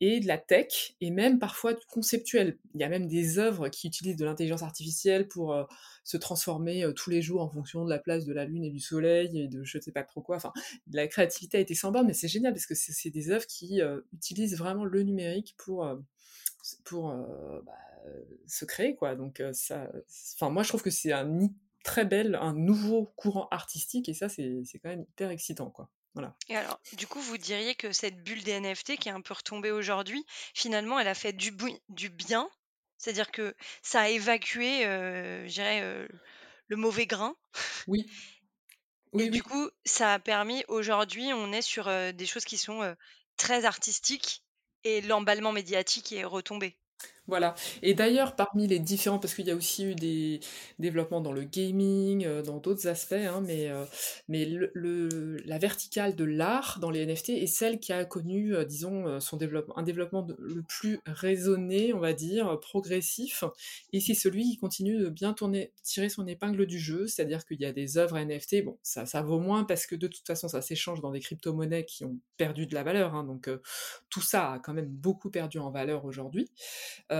et 0.00 0.18
de 0.18 0.26
la 0.26 0.38
tech, 0.38 0.96
et 1.00 1.10
même 1.10 1.38
parfois 1.38 1.74
du 1.74 1.84
conceptuel. 1.86 2.58
Il 2.74 2.80
y 2.80 2.84
a 2.84 2.88
même 2.88 3.06
des 3.06 3.38
œuvres 3.38 3.68
qui 3.68 3.86
utilisent 3.86 4.16
de 4.16 4.24
l'intelligence 4.24 4.62
artificielle 4.62 5.28
pour 5.28 5.56
se 6.02 6.16
transformer 6.16 6.84
tous 6.96 7.10
les 7.10 7.22
jours 7.22 7.42
en 7.42 7.48
fonction 7.48 7.84
de 7.84 7.90
la 7.90 8.00
place 8.00 8.24
de 8.24 8.32
la 8.32 8.46
Lune 8.46 8.64
et 8.64 8.70
du 8.70 8.80
Soleil, 8.80 9.38
et 9.38 9.46
de 9.46 9.62
je 9.62 9.78
ne 9.78 9.82
sais 9.82 9.92
pas 9.92 10.02
trop 10.02 10.20
quoi. 10.20 10.36
Enfin, 10.36 10.52
la 10.90 11.06
créativité 11.06 11.58
a 11.58 11.60
été 11.60 11.76
sans 11.76 11.92
borne, 11.92 12.08
mais 12.08 12.14
c'est 12.14 12.28
génial 12.28 12.52
parce 12.52 12.66
que 12.66 12.74
c'est 12.74 13.10
des 13.10 13.30
œuvres 13.30 13.46
qui 13.46 13.80
utilisent 14.12 14.58
vraiment 14.58 14.84
le 14.84 15.02
numérique 15.04 15.54
pour... 15.56 15.88
pour 16.84 17.14
bah, 17.64 17.72
se 18.46 18.64
créer 18.64 18.96
quoi 18.96 19.14
donc 19.14 19.42
ça 19.52 19.92
enfin 20.34 20.48
moi 20.48 20.62
je 20.62 20.68
trouve 20.68 20.82
que 20.82 20.90
c'est 20.90 21.12
un 21.12 21.24
très 21.82 22.04
belle, 22.04 22.36
un 22.40 22.52
nouveau 22.52 23.12
courant 23.16 23.48
artistique, 23.50 24.08
et 24.08 24.14
ça, 24.14 24.28
c'est 24.28 24.64
quand 24.82 24.88
même 24.88 25.04
hyper 25.08 25.30
excitant, 25.30 25.70
quoi. 25.70 25.90
Voilà. 26.14 26.34
Et 26.48 26.56
alors, 26.56 26.80
du 26.94 27.06
coup, 27.06 27.20
vous 27.20 27.38
diriez 27.38 27.74
que 27.74 27.92
cette 27.92 28.22
bulle 28.24 28.42
des 28.42 28.52
NFT 28.52 28.96
qui 28.96 29.08
est 29.08 29.12
un 29.12 29.20
peu 29.20 29.34
retombée 29.34 29.70
aujourd'hui, 29.70 30.24
finalement, 30.54 30.98
elle 30.98 31.08
a 31.08 31.14
fait 31.14 31.32
du, 31.32 31.52
du 31.88 32.08
bien, 32.08 32.50
c'est-à-dire 32.98 33.30
que 33.30 33.54
ça 33.82 34.02
a 34.02 34.08
évacué, 34.08 34.86
euh, 34.86 35.46
je 35.46 35.52
dirais, 35.52 35.80
euh, 35.82 36.08
le 36.66 36.76
mauvais 36.76 37.06
grain? 37.06 37.36
Oui. 37.86 38.06
oui 39.12 39.24
et 39.24 39.30
du 39.30 39.42
coup, 39.42 39.70
ça 39.84 40.14
a 40.14 40.18
permis, 40.18 40.64
aujourd'hui, 40.66 41.32
on 41.32 41.52
est 41.52 41.62
sur 41.62 41.86
euh, 41.86 42.10
des 42.10 42.26
choses 42.26 42.44
qui 42.44 42.58
sont 42.58 42.96
très 43.36 43.64
artistiques 43.64 44.42
et 44.82 45.00
l'emballement 45.02 45.52
médiatique 45.52 46.12
est 46.12 46.24
retombé? 46.24 46.76
Et 47.82 47.94
d'ailleurs, 47.94 48.36
parmi 48.36 48.66
les 48.66 48.78
différents, 48.78 49.18
parce 49.18 49.34
qu'il 49.34 49.46
y 49.46 49.50
a 49.50 49.56
aussi 49.56 49.84
eu 49.84 49.94
des 49.94 50.40
développements 50.78 51.20
dans 51.20 51.32
le 51.32 51.44
gaming, 51.44 52.24
euh, 52.26 52.42
dans 52.42 52.58
d'autres 52.58 52.88
aspects, 52.88 53.12
hein, 53.12 53.42
mais, 53.46 53.70
euh, 53.70 55.38
la 55.44 55.58
verticale 55.58 56.16
de 56.16 56.24
l'art 56.24 56.78
dans 56.80 56.90
les 56.90 57.06
NFT 57.06 57.30
est 57.30 57.46
celle 57.46 57.80
qui 57.80 57.92
a 57.92 58.04
connu, 58.04 58.54
euh, 58.54 58.64
disons, 58.64 59.20
son 59.20 59.38
un 59.76 59.82
développement 59.82 60.26
le 60.38 60.62
plus 60.62 60.98
raisonné, 61.06 61.94
on 61.94 61.98
va 61.98 62.12
dire, 62.12 62.58
progressif. 62.60 63.44
Et 63.92 64.00
c'est 64.00 64.14
celui 64.14 64.44
qui 64.44 64.56
continue 64.58 64.98
de 64.98 65.08
bien 65.08 65.32
tourner, 65.32 65.72
tirer 65.82 66.08
son 66.08 66.26
épingle 66.26 66.66
du 66.66 66.78
jeu, 66.78 67.06
c'est-à-dire 67.06 67.44
qu'il 67.46 67.60
y 67.60 67.64
a 67.64 67.72
des 67.72 67.96
œuvres 67.96 68.18
NFT, 68.18 68.64
bon, 68.64 68.78
ça, 68.82 69.04
vaut 69.22 69.40
moins 69.40 69.64
parce 69.64 69.86
que 69.86 69.96
de 69.96 70.06
toute 70.06 70.26
façon, 70.26 70.48
ça 70.48 70.62
s'échange 70.62 71.00
dans 71.00 71.10
des 71.10 71.20
crypto-monnaies 71.20 71.84
qui 71.84 72.04
ont 72.04 72.18
perdu 72.36 72.66
de 72.66 72.74
la 72.74 72.82
valeur, 72.82 73.14
hein, 73.14 73.24
donc 73.24 73.48
tout 74.10 74.20
ça 74.20 74.52
a 74.52 74.58
quand 74.58 74.74
même 74.74 74.88
beaucoup 74.88 75.30
perdu 75.30 75.58
en 75.58 75.70
valeur 75.70 76.04
aujourd'hui. 76.04 76.50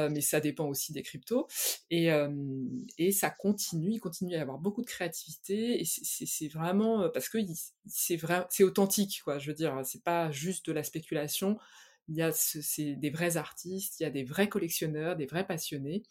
Mais 0.08 0.20
ça 0.20 0.40
dépend 0.40 0.66
aussi 0.66 0.92
des 0.92 1.02
cryptos. 1.02 1.46
Et, 1.90 2.12
euh, 2.12 2.28
et 2.98 3.12
ça 3.12 3.30
continue, 3.30 3.92
il 3.92 3.98
continue 4.00 4.34
à 4.34 4.38
y 4.38 4.40
avoir 4.40 4.58
beaucoup 4.58 4.82
de 4.82 4.86
créativité, 4.86 5.80
et 5.80 5.84
c'est- 5.84 6.48
vraiment, 6.48 7.02
euh, 7.02 7.08
parce 7.08 7.28
que 7.28 7.38
c'est 7.86 8.64
authentique, 8.64 9.20
quoi, 9.24 9.38
je 9.38 9.48
veux 9.48 9.54
dire, 9.54 9.80
c'est 9.84 10.02
pas 10.02 10.30
juste 10.30 10.66
de 10.66 10.72
la 10.72 10.82
spéculation, 10.82 11.58
il 12.08 12.16
y 12.16 12.22
a 12.22 12.32
ce- 12.32 12.94
des 12.94 13.10
vrais 13.10 13.36
artistes, 13.36 14.00
il 14.00 14.02
y 14.04 14.06
a 14.06 14.10
des 14.10 14.24
vrais 14.24 14.48
collectionneurs, 14.48 15.16
des 15.16 15.26
vrais 15.26 15.46
passionnés, 15.46 16.02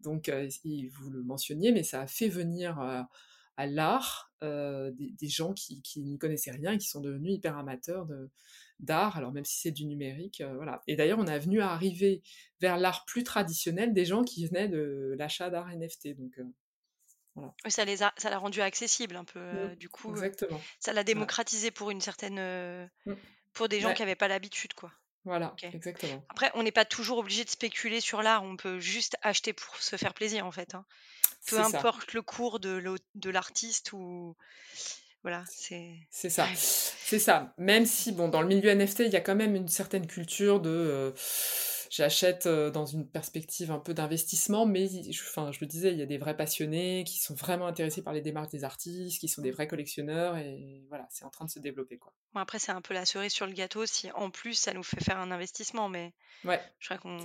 donc 0.00 0.28
euh, 0.28 0.48
vous 0.92 1.10
le 1.10 1.22
mentionniez, 1.22 1.72
mais 1.72 1.82
ça 1.82 2.02
a 2.02 2.06
fait 2.06 2.28
venir 2.28 2.78
euh, 2.80 3.02
à 3.56 3.66
l'art 3.66 4.32
euh, 4.42 4.92
des, 4.94 5.28
gens 5.28 5.54
qui, 5.54 5.80
qui 5.82 6.02
n'y 6.02 6.18
connaissaient 6.18 6.50
rien 6.50 6.72
et 6.72 6.78
qui 6.78 6.88
sont 6.88 7.00
devenus 7.00 7.34
hyper 7.36 7.56
amateurs 7.56 8.06
d'art, 8.80 9.16
alors 9.16 9.32
même 9.32 9.44
si 9.44 9.58
c'est 9.60 9.70
du 9.70 9.86
numérique, 9.86 10.40
euh, 10.40 10.54
voilà. 10.56 10.82
Et 10.86 10.96
d'ailleurs, 10.96 11.18
on 11.18 11.26
a 11.26 11.38
venu 11.38 11.60
à 11.60 11.70
arriver 11.70 12.22
vers 12.60 12.76
l'art 12.76 13.04
plus 13.06 13.24
traditionnel 13.24 13.92
des 13.94 14.04
gens 14.04 14.22
qui 14.24 14.46
venaient 14.46 14.68
de 14.68 15.14
l'achat 15.18 15.48
d'art 15.50 15.68
NFT. 15.70 16.08
Donc, 16.16 16.38
euh, 16.38 16.44
voilà. 17.34 17.54
Ça 17.68 17.84
les 17.84 18.02
a, 18.02 18.12
ça 18.16 18.30
l'a 18.30 18.38
rendu 18.38 18.60
accessible 18.60 19.16
un 19.16 19.24
peu. 19.24 19.40
Mm, 19.40 19.56
euh, 19.56 19.74
du 19.76 19.88
coup, 19.88 20.10
exactement. 20.10 20.60
ça 20.80 20.92
l'a 20.92 21.04
démocratisé 21.04 21.70
pour 21.70 21.90
une 21.90 22.00
certaine, 22.00 22.38
euh, 22.38 22.86
Mm. 23.06 23.14
pour 23.52 23.68
des 23.68 23.80
gens 23.80 23.88
Ouais, 23.88 23.94
qui 23.94 24.02
n'avaient 24.02 24.14
pas 24.14 24.28
l'habitude, 24.28 24.74
quoi. 24.74 24.92
voilà, 25.24 25.54
exactement. 25.62 26.24
Après, 26.28 26.50
on 26.54 26.62
n'est 26.62 26.70
pas 26.72 26.84
toujours 26.84 27.18
obligé 27.18 27.44
de 27.44 27.50
spéculer 27.50 28.00
sur 28.00 28.22
l'art. 28.22 28.42
On 28.44 28.56
peut 28.56 28.78
juste 28.78 29.16
acheter 29.22 29.52
pour 29.52 29.76
se 29.76 29.96
faire 29.96 30.14
plaisir, 30.14 30.46
en 30.46 30.52
fait. 30.52 30.74
hein. 30.74 30.84
Peu 31.48 31.56
ça. 31.56 31.66
importe 31.66 32.12
le 32.12 32.22
cours 32.22 32.58
de 32.60 33.30
l'artiste 33.30 33.92
ou 33.92 34.36
voilà, 35.26 35.42
c'est. 35.48 35.90
C'est 36.08 36.30
ça, 36.30 36.46
c'est 36.54 37.18
ça. 37.18 37.52
Même 37.58 37.84
si, 37.84 38.12
bon, 38.12 38.28
dans 38.28 38.42
le 38.42 38.46
milieu 38.46 38.70
NFT, 38.70 39.00
il 39.00 39.10
y 39.12 39.16
a 39.16 39.20
quand 39.20 39.34
même 39.34 39.56
une 39.56 39.66
certaine 39.66 40.06
culture 40.06 40.60
de 40.60 40.70
euh, 40.70 41.10
j'achète 41.90 42.46
euh, 42.46 42.70
dans 42.70 42.86
une 42.86 43.08
perspective 43.08 43.72
un 43.72 43.80
peu 43.80 43.92
d'investissement, 43.92 44.66
mais 44.66 44.86
je, 44.86 45.22
enfin, 45.24 45.50
je 45.50 45.58
le 45.60 45.66
disais, 45.66 45.90
il 45.90 45.98
y 45.98 46.02
a 46.02 46.06
des 46.06 46.18
vrais 46.18 46.36
passionnés 46.36 47.02
qui 47.04 47.18
sont 47.18 47.34
vraiment 47.34 47.66
intéressés 47.66 48.02
par 48.02 48.12
les 48.12 48.20
démarches 48.20 48.50
des 48.50 48.62
artistes, 48.62 49.18
qui 49.18 49.26
sont 49.28 49.42
des 49.42 49.50
vrais 49.50 49.66
collectionneurs, 49.66 50.36
et 50.36 50.84
voilà, 50.88 51.08
c'est 51.10 51.24
en 51.24 51.30
train 51.30 51.44
de 51.44 51.50
se 51.50 51.58
développer, 51.58 51.98
quoi. 51.98 52.12
Bon, 52.32 52.40
après, 52.40 52.60
c'est 52.60 52.70
un 52.72 52.82
peu 52.82 52.94
la 52.94 53.04
cerise 53.04 53.32
sur 53.32 53.46
le 53.46 53.52
gâteau 53.52 53.84
si 53.84 54.12
en 54.12 54.30
plus 54.30 54.54
ça 54.54 54.72
nous 54.74 54.84
fait 54.84 55.02
faire 55.02 55.18
un 55.18 55.32
investissement, 55.32 55.88
mais 55.88 56.12
Ouais, 56.44 56.60
je 56.78 56.86
crois 56.88 56.98
qu'on 56.98 57.18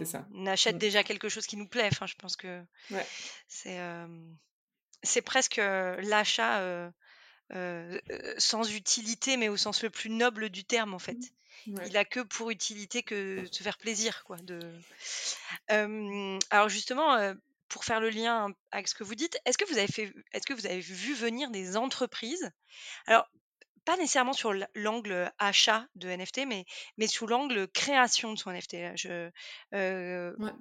achète 0.47 0.75
Mm. 0.77 0.79
déjà 0.79 1.03
quelque 1.03 1.29
chose 1.29 1.45
qui 1.45 1.57
nous 1.57 1.67
plaît. 1.67 1.89
Enfin, 1.91 2.07
je 2.07 2.15
pense 2.15 2.35
que 2.35 2.61
Ouais, 2.89 3.05
c'est 3.47 3.79
euh, 3.79 4.07
c'est 5.03 5.21
presque 5.21 5.57
l'achat 5.57 6.59
euh, 6.61 6.89
euh, 7.53 7.99
euh, 8.11 8.33
sans 8.37 8.73
utilité, 8.73 9.37
mais 9.37 9.49
au 9.49 9.57
sens 9.57 9.83
le 9.83 9.89
plus 9.89 10.09
noble 10.09 10.49
du 10.49 10.63
terme, 10.63 10.93
en 10.93 10.99
fait. 10.99 11.17
ouais. 11.67 11.87
Il 11.87 11.97
a 11.97 12.05
que 12.05 12.19
pour 12.21 12.49
utilité 12.49 13.03
que 13.03 13.41
de 13.41 13.53
se 13.53 13.63
faire 13.63 13.77
plaisir, 13.77 14.23
quoi. 14.23 14.37
De... 14.37 14.59
Euh, 15.71 16.39
alors 16.49 16.69
justement, 16.69 17.15
euh, 17.15 17.33
pour 17.67 17.85
faire 17.85 17.99
le 17.99 18.09
lien 18.09 18.53
avec 18.71 18.87
ce 18.87 18.95
que 18.95 19.03
vous 19.03 19.15
dites, 19.15 19.37
est-ce 19.45 19.57
que 19.57 19.65
vous 19.65 19.77
avez 19.77 19.87
fait, 19.87 20.13
est-ce 20.33 20.45
que 20.45 20.53
vous 20.53 20.65
avez 20.65 20.79
vu 20.81 21.13
venir 21.13 21.51
des 21.51 21.77
entreprises? 21.77 22.51
Alors 23.07 23.27
pas 23.85 23.97
nécessairement 23.97 24.33
sur 24.33 24.53
l'angle 24.75 25.31
achat 25.39 25.87
de 25.95 26.07
NFT, 26.09 26.45
mais, 26.47 26.65
mais 26.97 27.07
sous 27.07 27.25
l'angle 27.25 27.67
création 27.67 28.33
de 28.33 28.37
son 28.37 28.51
NFT. 28.51 28.73
là. 28.73 28.95
Je, 28.95 29.31
euh, 29.73 30.33
Ouais. 30.37 30.51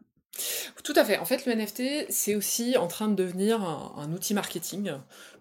Tout 0.84 0.92
à 0.96 1.04
fait. 1.04 1.18
En 1.18 1.24
fait, 1.24 1.46
le 1.46 1.52
NFT, 1.52 2.10
c'est 2.10 2.34
aussi 2.34 2.76
en 2.76 2.86
train 2.86 3.08
de 3.08 3.14
devenir 3.14 3.62
un, 3.62 4.12
outil 4.12 4.34
marketing 4.34 4.92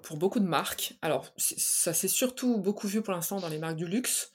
pour 0.01 0.17
beaucoup 0.17 0.39
de 0.39 0.47
marques. 0.47 0.95
Alors, 1.01 1.31
ça 1.37 1.93
s'est 1.93 2.07
surtout 2.07 2.57
beaucoup 2.57 2.87
vu 2.87 3.01
pour 3.01 3.13
l'instant 3.13 3.39
dans 3.39 3.49
les 3.49 3.59
marques 3.59 3.77
du 3.77 3.85
luxe, 3.85 4.31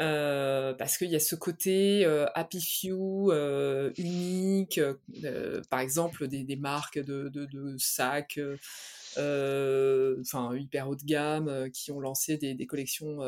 euh, 0.00 0.72
parce 0.74 0.96
qu'il 0.96 1.10
y 1.10 1.16
a 1.16 1.20
ce 1.20 1.34
côté 1.34 2.04
euh, 2.06 2.26
happy 2.34 2.60
few, 2.60 3.30
euh, 3.30 3.92
unique, 3.98 4.80
euh, 5.24 5.60
par 5.68 5.80
exemple 5.80 6.26
des, 6.26 6.56
marques 6.56 6.98
de, 6.98 7.30
sacs, 7.78 8.40
enfin 9.16 10.56
hyper 10.56 10.88
haut 10.88 10.96
de 10.96 11.04
gamme, 11.04 11.70
qui 11.72 11.92
ont 11.92 12.00
lancé 12.00 12.38
des, 12.38 12.66
collections 12.66 13.18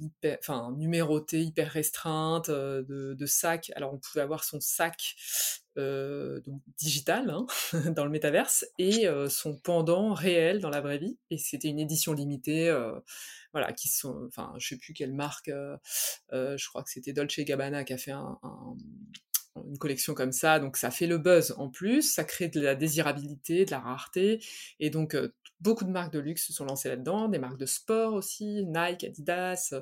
hyper, 0.00 0.38
enfin 0.40 0.74
hyper 1.32 1.70
restreintes 1.70 2.48
euh, 2.48 2.82
de, 2.82 3.14
de 3.14 3.26
sacs. 3.26 3.70
Alors 3.76 3.92
on 3.94 3.98
pouvait 3.98 4.22
avoir 4.22 4.44
son 4.44 4.60
sac 4.60 5.14
euh, 5.78 6.40
donc 6.40 6.60
digital 6.78 7.30
hein, 7.30 7.46
dans 7.94 8.04
le 8.04 8.10
métaverse 8.10 8.64
et 8.78 9.06
euh, 9.06 9.28
son 9.28 9.56
pendant 9.56 10.14
réel 10.14 10.60
dans 10.60 10.70
la 10.70 10.80
vraie 10.80 10.98
vie. 10.98 11.18
Et 11.30 11.38
c'était 11.38 11.68
une 11.68 11.78
édition 11.80 12.12
limitée. 12.12 12.70
voilà, 13.52 13.72
qui 13.72 13.88
sont, 13.88 14.26
enfin, 14.28 14.52
je 14.58 14.68
sais 14.68 14.76
plus 14.78 14.92
quelle 14.94 15.12
marque, 15.14 15.50
je 16.32 16.68
crois 16.68 16.82
que 16.82 16.90
c'était 16.90 17.12
Dolce 17.12 17.40
Gabbana 17.40 17.84
qui 17.84 17.92
a 17.92 17.98
fait 17.98 18.12
un, 18.12 18.38
un- 18.42 18.76
une 19.66 19.78
collection 19.78 20.14
comme 20.14 20.32
ça, 20.32 20.60
donc 20.60 20.76
ça 20.76 20.90
fait 20.90 21.06
le 21.08 21.18
buzz 21.18 21.54
en 21.58 21.68
plus, 21.68 22.02
ça 22.02 22.22
crée 22.24 22.48
de 22.48 22.60
la 22.60 22.74
désirabilité, 22.76 23.64
de 23.64 23.70
la 23.72 23.80
rareté, 23.80 24.40
et 24.78 24.90
donc 24.90 25.16
beaucoup 25.60 25.84
de 25.84 25.90
marques 25.90 26.12
de 26.12 26.18
luxe 26.18 26.46
se 26.46 26.52
sont 26.52 26.64
lancées 26.64 26.88
là-dedans, 26.88 27.28
des 27.28 27.38
marques 27.38 27.58
de 27.58 27.66
sport 27.66 28.14
aussi, 28.14 28.64
Nike, 28.66 29.04
Adidas, 29.04 29.70
euh, 29.72 29.80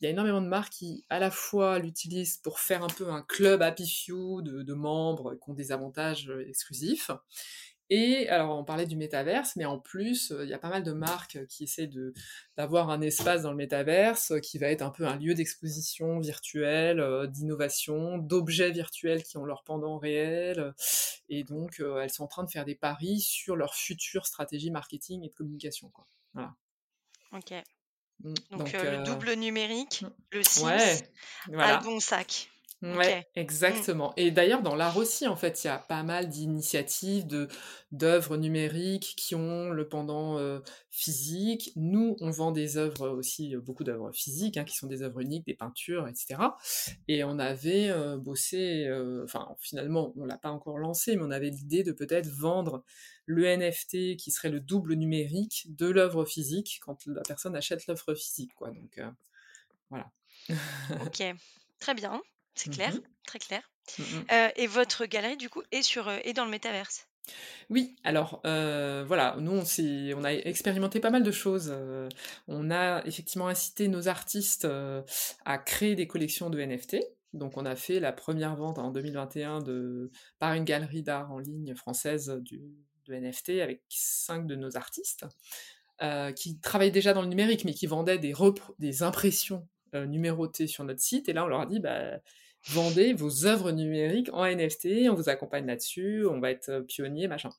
il 0.00 0.04
y 0.04 0.06
a 0.06 0.10
énormément 0.10 0.40
de 0.40 0.48
marques 0.48 0.72
qui 0.72 1.04
à 1.08 1.18
la 1.18 1.30
fois 1.30 1.78
l'utilisent 1.78 2.38
pour 2.38 2.60
faire 2.60 2.82
un 2.82 2.88
peu 2.88 3.10
un 3.10 3.22
club 3.22 3.62
happy 3.62 3.86
few 3.86 4.42
de, 4.42 4.74
membres 4.74 5.34
qui 5.34 5.50
ont 5.50 5.54
des 5.54 5.72
avantages 5.72 6.30
euh, 6.30 6.46
exclusifs, 6.48 7.10
et 7.90 8.28
alors, 8.28 8.58
on 8.58 8.64
parlait 8.64 8.86
du 8.86 8.96
métaverse, 8.96 9.56
mais 9.56 9.64
en 9.64 9.78
plus, 9.78 10.30
euh, 10.32 10.44
il 10.44 10.50
y 10.50 10.54
a 10.54 10.58
pas 10.58 10.68
mal 10.68 10.82
de 10.82 10.92
marques 10.92 11.46
qui 11.46 11.64
essaient 11.64 11.86
de, 11.86 12.12
d'avoir 12.56 12.90
un 12.90 13.00
espace 13.00 13.42
dans 13.42 13.50
le 13.50 13.56
métaverse 13.56 14.32
euh, 14.32 14.40
qui 14.40 14.58
va 14.58 14.66
être 14.68 14.82
un 14.82 14.90
peu 14.90 15.06
un 15.06 15.16
lieu 15.16 15.34
d'exposition 15.34 16.18
virtuelle, 16.20 17.00
euh, 17.00 17.26
d'innovation, 17.26 18.18
d'objets 18.18 18.70
virtuels 18.72 19.22
qui 19.22 19.38
ont 19.38 19.44
leur 19.44 19.64
pendant 19.64 19.96
réel. 19.98 20.60
euh, 20.60 20.72
Et 21.30 21.44
donc, 21.44 21.80
euh, 21.80 22.00
elles 22.00 22.10
sont 22.10 22.24
en 22.24 22.28
train 22.28 22.44
de 22.44 22.50
faire 22.50 22.64
des 22.66 22.74
paris 22.74 23.20
sur 23.20 23.56
leur 23.56 23.74
future 23.74 24.26
stratégie 24.26 24.70
marketing 24.70 25.24
et 25.24 25.28
de 25.28 25.34
communication. 25.34 25.88
Quoi. 25.90 26.06
Voilà. 26.34 26.54
ok. 27.32 27.52
Mm. 28.20 28.34
Donc, 28.50 28.58
Donc, 28.58 28.74
euh, 28.74 28.82
le 28.82 28.98
euh, 28.98 29.02
double 29.04 29.32
numérique, 29.34 30.02
mm. 30.02 30.10
le 30.32 30.42
Sims, 30.42 30.66
ouais, 30.66 30.74
a 30.74 31.52
voilà. 31.52 31.78
le 31.78 31.84
bon 31.84 32.00
sac. 32.00 32.50
Ouais, 32.80 33.26
Mm. 33.34 33.40
exactement. 33.40 34.12
Et 34.16 34.30
d'ailleurs, 34.30 34.62
dans 34.62 34.76
l'art 34.76 34.96
aussi, 34.96 35.26
en 35.26 35.34
fait, 35.34 35.64
il 35.64 35.66
y 35.66 35.70
a 35.70 35.78
pas 35.78 36.04
mal 36.04 36.28
d'initiatives, 36.28 37.26
de 37.26 37.48
d'œuvres 37.90 38.36
numériques 38.36 39.14
qui 39.16 39.34
ont 39.34 39.70
le 39.70 39.88
pendant 39.88 40.38
euh, 40.38 40.60
physique. 40.90 41.72
Nous, 41.74 42.16
on 42.20 42.30
vend 42.30 42.52
des 42.52 42.76
œuvres 42.76 43.08
aussi, 43.08 43.56
beaucoup 43.56 43.82
d'œuvres 43.82 44.12
physiques, 44.12 44.56
hein, 44.58 44.64
qui 44.64 44.76
sont 44.76 44.86
des 44.86 45.02
œuvres 45.02 45.20
uniques, 45.20 45.44
des 45.44 45.54
peintures, 45.54 46.06
etc. 46.06 46.56
Et 47.08 47.24
on 47.24 47.38
avait 47.40 47.90
euh, 47.90 48.16
bossé, 48.16 48.86
euh, 48.86 49.24
enfin, 49.24 49.56
finalement, 49.58 50.12
on 50.16 50.24
l'a 50.24 50.38
pas 50.38 50.50
encore 50.50 50.78
lancé, 50.78 51.16
mais 51.16 51.22
on 51.24 51.30
avait 51.32 51.50
l'idée 51.50 51.82
de 51.82 51.90
peut-être 51.92 52.28
vendre 52.28 52.84
le 53.26 53.44
NFT 53.44 54.16
qui 54.16 54.30
serait 54.30 54.50
le 54.50 54.60
double 54.60 54.94
numérique 54.94 55.66
de 55.74 55.86
l'œuvre 55.86 56.24
physique 56.24 56.78
quand 56.82 57.06
la 57.06 57.22
personne 57.22 57.56
achète 57.56 57.86
l'œuvre 57.88 58.14
physique, 58.14 58.54
quoi. 58.54 58.70
Donc, 58.70 59.00
voilà. 59.90 60.10
Ok, 61.04 61.22
très 61.80 61.94
bien, 61.94 62.20
c'est 62.58 62.70
clair, 62.70 62.92
Mhm, 62.92 63.00
très 63.26 63.38
clair. 63.38 63.70
mhm. 63.98 64.24
Euh, 64.32 64.48
et 64.56 64.66
votre 64.66 65.06
galerie, 65.06 65.36
du 65.36 65.48
coup, 65.48 65.62
est, 65.72 65.82
sur, 65.82 66.08
euh, 66.08 66.18
est 66.24 66.32
dans 66.32 66.44
le 66.44 66.50
métaverse? 66.50 67.06
Oui, 67.68 67.96
alors 68.04 68.40
euh, 68.46 69.04
voilà, 69.06 69.36
nous 69.38 69.52
on, 69.52 70.24
a 70.24 70.32
expérimenté 70.32 70.98
pas 70.98 71.10
mal 71.10 71.22
de 71.22 71.30
choses. 71.30 71.70
euh, 71.70 72.08
on 72.46 72.70
a 72.70 73.04
effectivement 73.04 73.48
incité 73.48 73.88
nos 73.88 74.08
artistes 74.08 74.66
à 75.44 75.58
créer 75.58 75.94
des 75.94 76.06
collections 76.06 76.48
de 76.48 76.58
NFT. 76.58 76.96
Donc 77.34 77.58
on 77.58 77.66
a 77.66 77.76
fait 77.76 78.00
la 78.00 78.12
première 78.12 78.56
vente 78.56 78.78
en 78.78 78.90
2021 78.90 79.60
de, 79.60 80.10
par 80.38 80.54
une 80.54 80.64
galerie 80.64 81.02
d'art 81.02 81.30
en 81.30 81.38
ligne 81.38 81.74
française 81.74 82.30
du, 82.40 82.62
de 83.04 83.14
NFT 83.14 83.60
avec 83.60 83.82
cinq 83.90 84.46
de 84.46 84.56
nos 84.56 84.78
artistes 84.78 85.26
qui 86.34 86.58
travaillaient 86.60 86.90
déjà 86.90 87.12
dans 87.12 87.22
le 87.22 87.28
numérique 87.28 87.66
mais 87.66 87.74
qui 87.74 87.86
vendaient 87.86 88.18
des, 88.18 88.32
des 88.78 89.02
impressions 89.02 89.68
euh, 89.94 90.04
numérotées 90.04 90.66
sur 90.66 90.84
notre 90.84 91.00
site. 91.00 91.30
Et 91.30 91.32
là 91.32 91.44
on 91.44 91.48
leur 91.48 91.60
a 91.60 91.66
dit, 91.66 91.80
bah, 91.80 92.18
vendez 92.70 93.12
vos 93.12 93.46
œuvres 93.46 93.72
numériques 93.72 94.30
en 94.32 94.44
NFT, 94.44 95.08
on 95.10 95.14
vous 95.14 95.28
accompagne 95.28 95.66
là-dessus, 95.66 96.26
on 96.26 96.38
va 96.40 96.50
être 96.50 96.80
pionnier, 96.80 97.28
machin. 97.28 97.50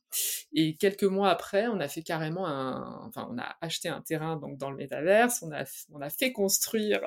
Et 0.53 0.75
quelques 0.75 1.03
mois 1.03 1.29
après, 1.29 1.67
on 1.67 1.79
a 1.79 1.87
fait 1.87 2.03
carrément 2.03 2.47
un, 2.47 3.01
enfin, 3.07 3.27
on 3.31 3.37
a 3.37 3.55
acheté 3.61 3.89
un 3.89 4.01
terrain 4.01 4.37
donc 4.37 4.57
dans 4.57 4.69
le 4.69 4.77
métaverse, 4.77 5.41
on 5.41 5.51
a, 5.51 5.63
on 5.91 6.01
a 6.01 6.09
fait 6.09 6.31
construire 6.31 7.01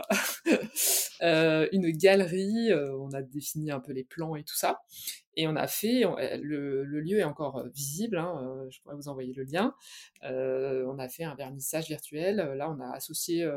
euh, 1.23 1.69
une 1.73 1.91
galerie, 1.91 2.73
euh, 2.73 2.97
on 2.99 3.13
a 3.13 3.23
défini 3.23 3.71
un 3.71 3.81
peu 3.81 3.93
les 3.93 4.05
plans 4.05 4.37
et 4.37 4.45
tout 4.45 4.57
ça. 4.57 4.83
Et 5.37 5.47
on 5.49 5.57
a 5.57 5.67
fait, 5.67 6.03
le, 6.43 6.85
lieu 6.85 7.21
est 7.21 7.25
encore 7.25 7.67
visible, 7.69 8.19
hein, 8.19 8.67
je 8.71 8.81
pourrais 8.83 8.97
vous 8.97 9.09
envoyer 9.09 9.33
le 9.33 9.45
lien. 9.45 9.75
on 10.23 10.99
a 10.99 11.09
fait 11.09 11.25
un 11.25 11.35
vernissage 11.35 11.89
virtuel. 11.89 12.37
Là, 12.37 12.71
on 12.71 12.81
a 12.81 12.91
associé 12.91 13.51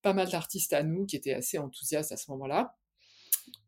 pas 0.00 0.12
mal 0.12 0.28
d'artistes 0.28 0.72
à 0.72 0.84
nous 0.84 1.06
qui 1.06 1.16
étaient 1.16 1.34
assez 1.34 1.58
enthousiastes 1.58 2.12
à 2.12 2.16
ce 2.16 2.30
moment-là 2.30 2.77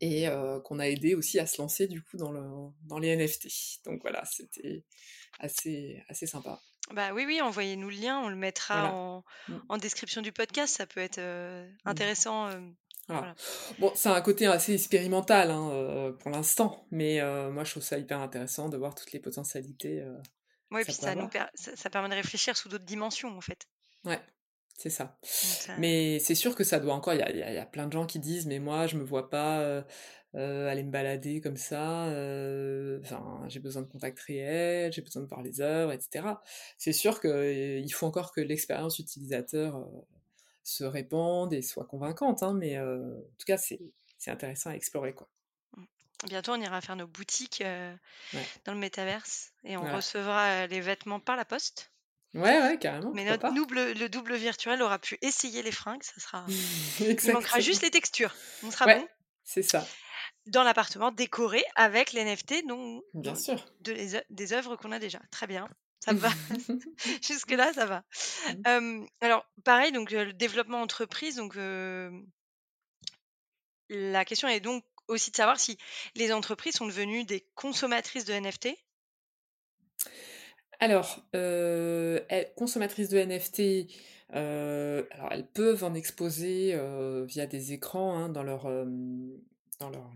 et 0.00 0.26
qu'on 0.64 0.78
a 0.78 0.88
aidé 0.88 1.14
aussi 1.14 1.38
à 1.38 1.46
se 1.46 1.60
lancer 1.60 1.86
du 1.86 2.02
coup 2.02 2.16
dans, 2.16 2.32
le, 2.32 2.42
dans 2.84 2.98
les 2.98 3.14
NFT. 3.16 3.48
Donc 3.84 4.00
voilà, 4.02 4.24
c'était 4.24 4.84
assez, 5.38 6.02
assez 6.08 6.26
sympa. 6.26 6.60
Bah 6.92 7.12
oui, 7.12 7.24
oui, 7.26 7.40
envoyez-nous 7.40 7.90
le 7.90 7.96
lien, 7.96 8.18
on 8.18 8.28
le 8.28 8.36
mettra 8.36 8.92
en, 8.92 9.24
mmh. 9.48 9.54
en, 9.68 9.76
description 9.78 10.22
du 10.22 10.32
podcast, 10.32 10.76
ça 10.76 10.86
peut 10.86 11.00
être 11.00 11.20
mmh. 11.20 11.76
intéressant. 11.84 12.50
Bon, 13.78 13.92
c'est 13.94 14.08
un 14.08 14.20
côté 14.20 14.46
assez 14.46 14.74
expérimental 14.74 15.50
hein, 15.50 16.14
pour 16.20 16.30
l'instant, 16.30 16.86
mais 16.90 17.20
moi 17.50 17.64
je 17.64 17.72
trouve 17.72 17.82
ça 17.82 17.98
hyper 17.98 18.20
intéressant 18.20 18.68
de 18.68 18.76
voir 18.76 18.94
toutes 18.94 19.12
les 19.12 19.20
potentialités. 19.20 20.04
oui, 20.70 20.82
puis 20.84 20.92
ça, 20.92 21.14
nous 21.14 21.28
ça, 21.54 21.90
permet 21.90 22.08
de 22.08 22.14
réfléchir 22.14 22.56
sous 22.56 22.68
d'autres 22.68 22.84
dimensions 22.84 23.36
en 23.36 23.40
fait. 23.40 23.66
Ouais, 24.04 24.20
c'est 24.80 24.88
ça. 24.88 25.14
Mais 25.78 26.18
c'est 26.20 26.34
sûr 26.34 26.54
que 26.54 26.64
ça 26.64 26.80
doit 26.80 26.94
encore. 26.94 27.12
Il 27.12 27.18
y 27.18 27.22
a, 27.22 27.66
plein 27.66 27.86
de 27.86 27.92
gens 27.92 28.06
qui 28.06 28.18
disent, 28.18 28.46
mais 28.46 28.58
moi, 28.58 28.86
je 28.86 28.96
me 28.96 29.04
vois 29.04 29.28
pas 29.28 29.60
euh, 29.60 29.82
euh, 30.34 30.70
aller 30.70 30.82
me 30.82 30.90
balader 30.90 31.42
comme 31.42 31.58
ça. 31.58 32.06
Euh, 32.06 32.98
j'ai 33.48 33.60
besoin 33.60 33.82
de 33.82 33.88
contact 33.88 34.18
réel, 34.20 34.90
j'ai 34.90 35.02
besoin 35.02 35.22
de 35.22 35.28
voir 35.28 35.42
les 35.42 35.60
œuvres, 35.60 35.92
etc. 35.92 36.26
C'est 36.78 36.94
sûr 36.94 37.20
qu'il 37.20 37.92
faut 37.92 38.06
encore 38.06 38.32
que 38.32 38.40
l'expérience 38.40 38.98
utilisateur 38.98 39.86
se 40.62 40.84
répande 40.84 41.52
et 41.52 41.60
soit 41.60 41.84
convaincante, 41.84 42.42
hein, 42.42 42.54
mais 42.54 42.80
en 42.80 43.20
tout 43.38 43.46
cas, 43.46 43.58
c'est 43.58 43.80
intéressant 44.28 44.70
à 44.70 44.74
explorer, 44.74 45.12
quoi. 45.12 45.28
Mmh. 45.76 45.84
Bientôt, 46.28 46.52
on 46.52 46.60
ira 46.60 46.80
faire 46.80 46.96
nos 46.96 47.06
boutiques 47.06 47.62
dans 48.64 48.72
le 48.72 48.78
métaverse 48.78 49.52
et 49.64 49.76
on 49.76 49.94
recevra 49.94 50.66
les 50.68 50.80
vêtements 50.80 51.20
par 51.20 51.36
la 51.36 51.44
poste. 51.44 51.90
Ouais, 52.34 52.60
ouais, 52.60 52.78
carrément. 52.78 53.10
Mais 53.12 53.24
notre 53.24 53.52
double, 53.52 53.92
le 53.92 54.08
double 54.08 54.34
virtuel 54.36 54.82
aura 54.82 54.98
pu 54.98 55.18
essayer 55.20 55.62
les 55.62 55.72
fringues, 55.72 56.02
ça 56.02 56.20
sera. 56.20 56.46
Il 57.00 57.32
manquera 57.32 57.60
juste 57.60 57.82
les 57.82 57.90
textures. 57.90 58.34
On 58.62 58.70
sera 58.70 58.86
bon. 58.86 59.08
C'est 59.44 59.62
ça. 59.62 59.86
Dans 60.46 60.62
l'appartement 60.62 61.10
décoré 61.10 61.62
avec 61.74 62.12
les 62.12 62.24
NFT, 62.24 62.66
donc 62.66 63.02
bien 63.14 63.34
sûr, 63.34 63.66
de 63.80 63.94
des 64.30 64.52
œuvres 64.52 64.76
qu'on 64.76 64.92
a 64.92 64.98
déjà. 64.98 65.20
Très 65.30 65.46
bien. 65.46 65.68
Ça 65.98 66.12
va. 66.14 66.30
Jusque 67.22 67.50
là, 67.50 67.72
ça 67.72 67.86
va. 67.86 68.04
Mmh. 68.66 69.06
alors, 69.20 69.44
pareil, 69.64 69.92
donc 69.92 70.10
le 70.10 70.32
développement 70.32 70.80
entreprise. 70.80 71.36
Donc, 71.36 71.56
la 73.88 74.24
question 74.24 74.48
est 74.48 74.60
donc 74.60 74.84
aussi 75.08 75.30
de 75.30 75.36
savoir 75.36 75.58
si 75.58 75.76
les 76.14 76.32
entreprises 76.32 76.76
sont 76.76 76.86
devenues 76.86 77.24
des 77.24 77.46
consommatrices 77.54 78.24
de 78.24 78.32
NFT 78.32 78.68
alors, 80.80 81.22
euh, 81.36 82.20
consommatrices 82.56 83.10
de 83.10 83.18
NFT, 83.18 83.92
euh, 84.34 85.04
elles 85.30 85.46
peuvent 85.46 85.84
en 85.84 85.92
exposer 85.92 86.72
euh, 86.74 87.26
via 87.26 87.46
des 87.46 87.74
écrans 87.74 88.16
hein, 88.16 88.28
dans, 88.30 88.42
leur, 88.42 88.64
dans 89.78 89.90
leur 89.90 90.10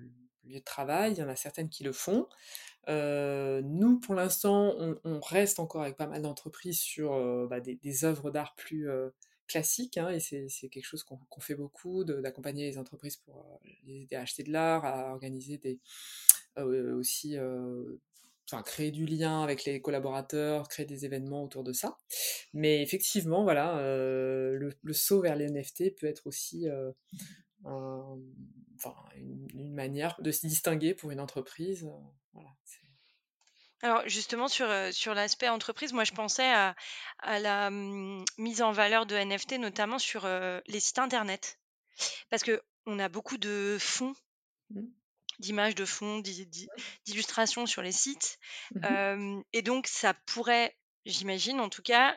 lieu 0.44 0.58
de 0.60 0.64
travail. 0.64 1.12
Il 1.12 1.18
y 1.18 1.22
en 1.22 1.28
a 1.28 1.36
certaines 1.36 1.68
qui 1.68 1.84
le 1.84 1.92
font. 1.92 2.28
nous, 2.88 4.00
pour 4.00 4.14
l'instant, 4.14 4.74
on, 5.04 5.20
reste 5.20 5.60
encore 5.60 5.82
avec 5.82 5.98
pas 5.98 6.06
mal 6.06 6.22
d'entreprises 6.22 6.78
sur 6.78 7.46
bah, 7.46 7.60
des, 7.60 8.04
œuvres 8.04 8.30
d'art 8.30 8.54
plus 8.56 8.88
classiques, 9.46 9.98
hein, 9.98 10.08
et 10.08 10.20
c'est 10.20 10.68
quelque 10.70 10.86
chose 10.86 11.04
qu'on 11.04 11.40
fait 11.40 11.54
beaucoup, 11.54 12.04
d'accompagner 12.04 12.70
les 12.70 12.78
entreprises 12.78 13.16
pour 13.16 13.60
les 13.84 14.02
aider 14.04 14.16
à 14.16 14.22
acheter 14.22 14.42
de 14.42 14.50
l'art, 14.50 14.86
à 14.86 15.12
organiser 15.12 15.58
des, 15.58 15.78
aussi 16.56 17.36
enfin, 18.50 18.62
créer 18.62 18.90
du 18.90 19.06
lien 19.06 19.42
avec 19.42 19.64
les 19.64 19.80
collaborateurs, 19.80 20.68
créer 20.68 20.86
des 20.86 21.04
événements 21.04 21.44
autour 21.44 21.64
de 21.64 21.72
ça. 21.72 21.96
Mais 22.52 22.82
effectivement, 22.82 23.42
voilà, 23.42 23.78
euh, 23.78 24.70
le, 24.82 24.92
saut 24.92 25.20
vers 25.20 25.36
les 25.36 25.46
NFT 25.46 25.96
peut 25.98 26.06
être 26.06 26.26
aussi 26.26 26.68
euh, 26.68 26.92
enfin, 27.64 28.94
une, 29.16 29.72
manière 29.72 30.16
de 30.20 30.30
se 30.30 30.46
distinguer 30.46 30.94
pour 30.94 31.10
une 31.10 31.20
entreprise. 31.20 31.84
Euh, 31.84 32.10
voilà, 32.32 32.50
alors 33.82 34.08
justement 34.08 34.48
sur, 34.48 34.66
sur 34.92 35.12
l'aspect 35.12 35.48
entreprise, 35.50 35.92
moi 35.92 36.04
je 36.04 36.12
pensais 36.12 36.50
à, 36.50 36.74
à 37.18 37.38
la 37.38 37.66
hum, 37.66 38.24
mise 38.38 38.62
en 38.62 38.72
valeur 38.72 39.04
de 39.04 39.14
NFT, 39.14 39.58
notamment 39.58 39.98
sur 39.98 40.26
les 40.66 40.80
sites 40.80 40.98
internet. 40.98 41.58
Parce 42.30 42.42
que 42.42 42.62
on 42.86 42.98
a 42.98 43.08
beaucoup 43.08 43.38
de 43.38 43.76
fonds 43.78 44.14
mmh 44.70 44.80
d'images 45.38 45.74
de 45.74 45.84
fond, 45.84 46.22
d'illustrations 47.04 47.66
sur 47.66 47.82
les 47.82 47.92
sites. 47.92 48.38
Mmh 48.74 49.42
et 49.52 49.62
donc, 49.62 49.86
ça 49.86 50.14
pourrait, 50.26 50.76
j'imagine 51.06 51.60
en 51.60 51.68
tout 51.68 51.82
cas, 51.82 52.16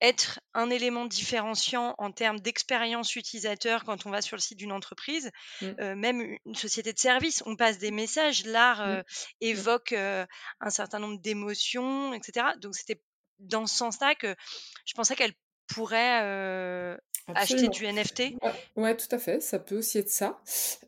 être 0.00 0.40
un 0.54 0.70
élément 0.70 1.04
différenciant 1.04 1.94
en 1.98 2.10
termes 2.10 2.40
d'expérience 2.40 3.16
utilisateur 3.16 3.84
quand 3.84 4.06
on 4.06 4.10
va 4.10 4.22
sur 4.22 4.36
le 4.36 4.40
site 4.40 4.58
d'une 4.58 4.72
entreprise, 4.72 5.30
mmh. 5.60 5.94
même 5.94 6.36
une 6.44 6.54
société 6.54 6.92
de 6.92 6.98
service. 6.98 7.42
On 7.46 7.56
passe 7.56 7.78
des 7.78 7.90
messages, 7.90 8.44
l'art 8.44 8.86
mmh. 8.86 9.02
évoque 9.40 9.92
un 9.92 10.70
certain 10.70 10.98
nombre 10.98 11.20
d'émotions, 11.20 12.14
etc. 12.14 12.46
Donc, 12.60 12.74
c'était 12.74 13.00
dans 13.38 13.66
ce 13.66 13.76
sens-là 13.76 14.14
que 14.14 14.34
je 14.86 14.94
pensais 14.94 15.16
qu'elle 15.16 15.34
pourrait 15.66 16.96
Acheter 17.34 17.68
du 17.68 17.86
NFT 17.86 18.34
ouais, 18.76 18.96
tout 18.96 19.06
à 19.10 19.18
fait, 19.18 19.40
ça 19.42 19.58
peut 19.58 19.78
aussi 19.78 19.98
être 19.98 20.08
ça. 20.08 20.40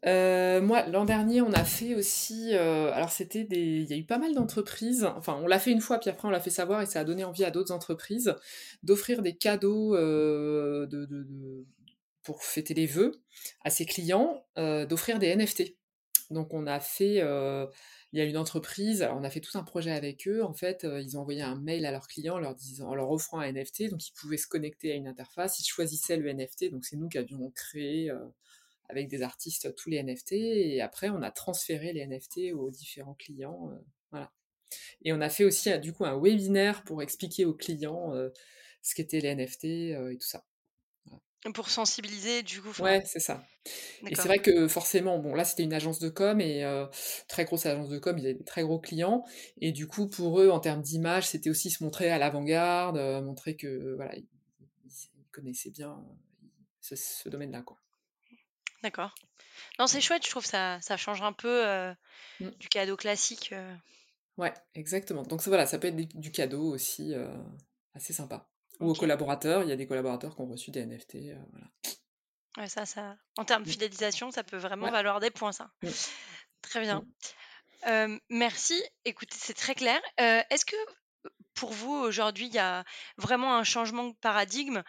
Euh, 0.06 0.60
moi, 0.60 0.86
l'an 0.86 1.04
dernier, 1.04 1.42
on 1.42 1.52
a 1.52 1.64
fait 1.64 1.94
aussi. 1.94 2.50
Euh, 2.52 2.92
alors, 2.92 3.10
c'était 3.10 3.44
des. 3.44 3.60
Il 3.60 3.90
y 3.90 3.92
a 3.92 3.96
eu 3.96 4.04
pas 4.04 4.18
mal 4.18 4.34
d'entreprises. 4.34 5.04
Enfin, 5.16 5.38
on 5.42 5.46
l'a 5.46 5.58
fait 5.58 5.70
une 5.70 5.80
fois, 5.80 5.98
puis 5.98 6.10
après, 6.10 6.28
on 6.28 6.30
l'a 6.30 6.40
fait 6.40 6.50
savoir 6.50 6.82
et 6.82 6.86
ça 6.86 7.00
a 7.00 7.04
donné 7.04 7.24
envie 7.24 7.44
à 7.44 7.50
d'autres 7.50 7.72
entreprises 7.72 8.34
d'offrir 8.82 9.22
des 9.22 9.36
cadeaux 9.36 9.94
euh, 9.96 10.86
de, 10.86 11.66
pour 12.22 12.42
fêter 12.44 12.74
les 12.74 12.86
vœux 12.86 13.12
à 13.64 13.70
ses 13.70 13.86
clients, 13.86 14.44
d'offrir 14.56 15.18
des 15.18 15.34
NFT. 15.34 15.74
Donc, 16.32 16.54
on 16.54 16.66
a 16.66 16.80
fait 16.80 17.16
il 18.14 18.18
y 18.18 18.20
a 18.20 18.24
une 18.24 18.36
entreprise, 18.36 19.08
on 19.10 19.24
a 19.24 19.30
fait 19.30 19.40
tout 19.40 19.56
un 19.56 19.62
projet 19.62 19.90
avec 19.90 20.28
eux, 20.28 20.44
en 20.44 20.52
fait, 20.52 20.84
ils 20.84 21.16
ont 21.16 21.20
envoyé 21.22 21.40
un 21.42 21.54
mail 21.54 21.86
à 21.86 21.90
leurs 21.90 22.08
clients 22.08 22.38
leur 22.38 22.54
disant, 22.54 22.88
en 22.88 22.94
leur 22.94 23.10
offrant 23.10 23.38
un 23.40 23.50
NFT, 23.50 23.88
donc 23.90 24.06
ils 24.06 24.12
pouvaient 24.12 24.36
se 24.36 24.46
connecter 24.46 24.92
à 24.92 24.94
une 24.96 25.08
interface, 25.08 25.60
ils 25.60 25.64
choisissaient 25.64 26.18
le 26.18 26.28
NFT, 26.30 26.70
donc 26.70 26.84
c'est 26.84 26.96
nous 26.96 27.08
qui 27.08 27.16
avions 27.16 27.50
créé 27.52 28.12
avec 28.90 29.08
des 29.08 29.22
artistes 29.22 29.74
tous 29.76 29.88
les 29.88 30.02
NFT, 30.02 30.32
et 30.32 30.82
après 30.82 31.08
on 31.08 31.22
a 31.22 31.30
transféré 31.30 31.94
les 31.94 32.06
NFT 32.06 32.52
aux 32.54 32.70
différents 32.70 33.14
clients, 33.14 33.70
voilà. 34.10 34.30
Et 35.02 35.14
on 35.14 35.20
a 35.22 35.30
fait 35.30 35.44
aussi 35.44 35.70
du 35.80 35.94
coup 35.94 36.04
un 36.04 36.20
webinaire 36.20 36.84
pour 36.84 37.02
expliquer 37.02 37.46
aux 37.46 37.54
clients 37.54 38.12
ce 38.82 38.94
qu'étaient 38.94 39.20
les 39.20 39.34
NFT 39.34 39.64
et 39.64 40.18
tout 40.20 40.28
ça. 40.28 40.44
Pour 41.54 41.70
sensibiliser, 41.70 42.44
du 42.44 42.62
coup. 42.62 42.70
Ouais, 42.80 43.02
c'est 43.04 43.18
ça. 43.18 43.44
Et 44.06 44.14
c'est 44.14 44.28
vrai 44.28 44.38
que 44.38 44.68
forcément, 44.68 45.18
bon, 45.18 45.34
là 45.34 45.44
c'était 45.44 45.64
une 45.64 45.72
agence 45.72 45.98
de 45.98 46.08
com 46.08 46.40
et 46.40 46.64
très 47.28 47.44
grosse 47.44 47.66
agence 47.66 47.88
de 47.88 47.98
com, 47.98 48.16
ils 48.16 48.26
avaient 48.26 48.34
des 48.34 48.44
très 48.44 48.62
gros 48.62 48.78
clients. 48.78 49.24
Et 49.60 49.72
du 49.72 49.88
coup, 49.88 50.08
pour 50.08 50.40
eux, 50.40 50.50
en 50.50 50.60
termes 50.60 50.82
d'image, 50.82 51.26
c'était 51.28 51.50
aussi 51.50 51.70
se 51.70 51.82
montrer 51.82 52.10
à 52.10 52.18
l'avant-garde, 52.18 52.96
montrer 53.24 53.56
que 53.56 53.94
voilà, 53.96 54.14
ils, 54.16 54.26
connaissaient 55.32 55.70
bien 55.70 55.98
ce, 56.80 57.28
domaine-là, 57.28 57.62
quoi. 57.62 57.78
D'accord. 58.82 59.14
Non, 59.78 59.86
c'est 59.86 60.00
chouette, 60.00 60.24
je 60.24 60.30
trouve 60.30 60.44
ça, 60.44 60.78
ça 60.80 60.96
change 60.96 61.22
un 61.22 61.32
peu 61.32 61.64
mmh. 62.40 62.50
du 62.60 62.68
cadeau 62.68 62.96
classique. 62.96 63.52
Ouais, 64.36 64.54
exactement. 64.74 65.22
Donc 65.22 65.42
voilà, 65.42 65.66
ça 65.66 65.78
peut 65.78 65.88
être 65.88 65.96
du 65.96 66.30
cadeau 66.30 66.72
aussi, 66.72 67.14
assez 67.94 68.12
sympa. 68.12 68.51
Ou 68.82 68.90
aux 68.90 68.94
collaborateurs, 68.94 69.62
il 69.62 69.68
y 69.68 69.72
a 69.72 69.76
des 69.76 69.86
collaborateurs 69.86 70.34
qui 70.34 70.40
ont 70.40 70.46
reçu 70.46 70.70
des 70.70 70.84
NFT. 70.84 71.14
Euh, 71.14 71.36
voilà. 71.52 71.66
Ouais, 72.58 72.68
ça, 72.68 72.84
ça, 72.84 73.16
en 73.38 73.44
termes 73.44 73.62
de 73.62 73.68
mmh. 73.68 73.72
fidélisation, 73.72 74.30
ça 74.30 74.44
peut 74.44 74.58
vraiment 74.58 74.90
valoir 74.90 75.20
des 75.20 75.30
points, 75.30 75.52
ça. 75.52 75.70
Mmh. 75.82 75.88
Très 76.62 76.80
bien. 76.80 77.04
Mmh. 77.86 78.18
merci. 78.28 78.82
Écoutez, 79.04 79.36
c'est 79.38 79.54
très 79.54 79.74
clair. 79.74 80.00
Est-ce 80.18 80.64
que 80.64 80.76
pour 81.54 81.72
vous, 81.72 81.94
aujourd'hui, 81.94 82.46
il 82.46 82.54
y 82.54 82.58
a 82.58 82.84
vraiment 83.16 83.56
un 83.56 83.64
changement 83.64 84.08
de 84.08 84.14
paradigme 84.20 84.82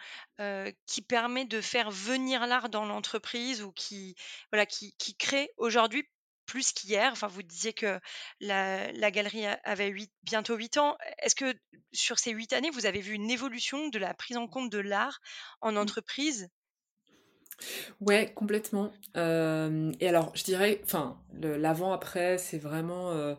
qui 0.86 1.02
permet 1.02 1.46
de 1.46 1.60
faire 1.60 1.90
venir 1.90 2.46
l'art 2.46 2.68
dans 2.68 2.84
l'entreprise 2.84 3.62
ou 3.62 3.72
qui, 3.72 4.14
voilà, 4.52 4.66
qui, 4.66 4.94
qui 4.98 5.16
crée 5.16 5.50
aujourd'hui 5.56 6.06
plus 6.46 6.72
qu'hier. 6.72 7.10
Enfin, 7.12 7.26
vous 7.26 7.42
disiez 7.42 7.72
que 7.72 7.98
la, 8.40 9.10
galerie 9.10 9.46
avait 9.64 9.94
bientôt 10.22 10.56
8 10.56 10.78
ans. 10.78 10.96
Est-ce 11.18 11.34
que 11.34 11.54
sur 11.92 12.18
ces 12.18 12.30
8 12.30 12.52
années, 12.52 12.70
vous 12.70 12.86
avez 12.86 13.00
vu 13.00 13.14
une 13.14 13.30
évolution 13.30 13.88
de 13.88 13.98
la 13.98 14.14
prise 14.14 14.36
en 14.36 14.46
compte 14.46 14.70
de 14.70 14.78
l'art 14.78 15.20
en 15.60 15.72
mmh. 15.72 15.78
entreprise? 15.78 16.48
Ouais, 18.00 18.32
complètement. 18.34 18.92
et 19.14 20.08
alors, 20.08 20.32
je 20.34 20.42
dirais, 20.42 20.80
enfin, 20.82 21.20
l'avant-après, 21.40 22.38
c'est 22.38 22.58
vraiment 22.58 23.36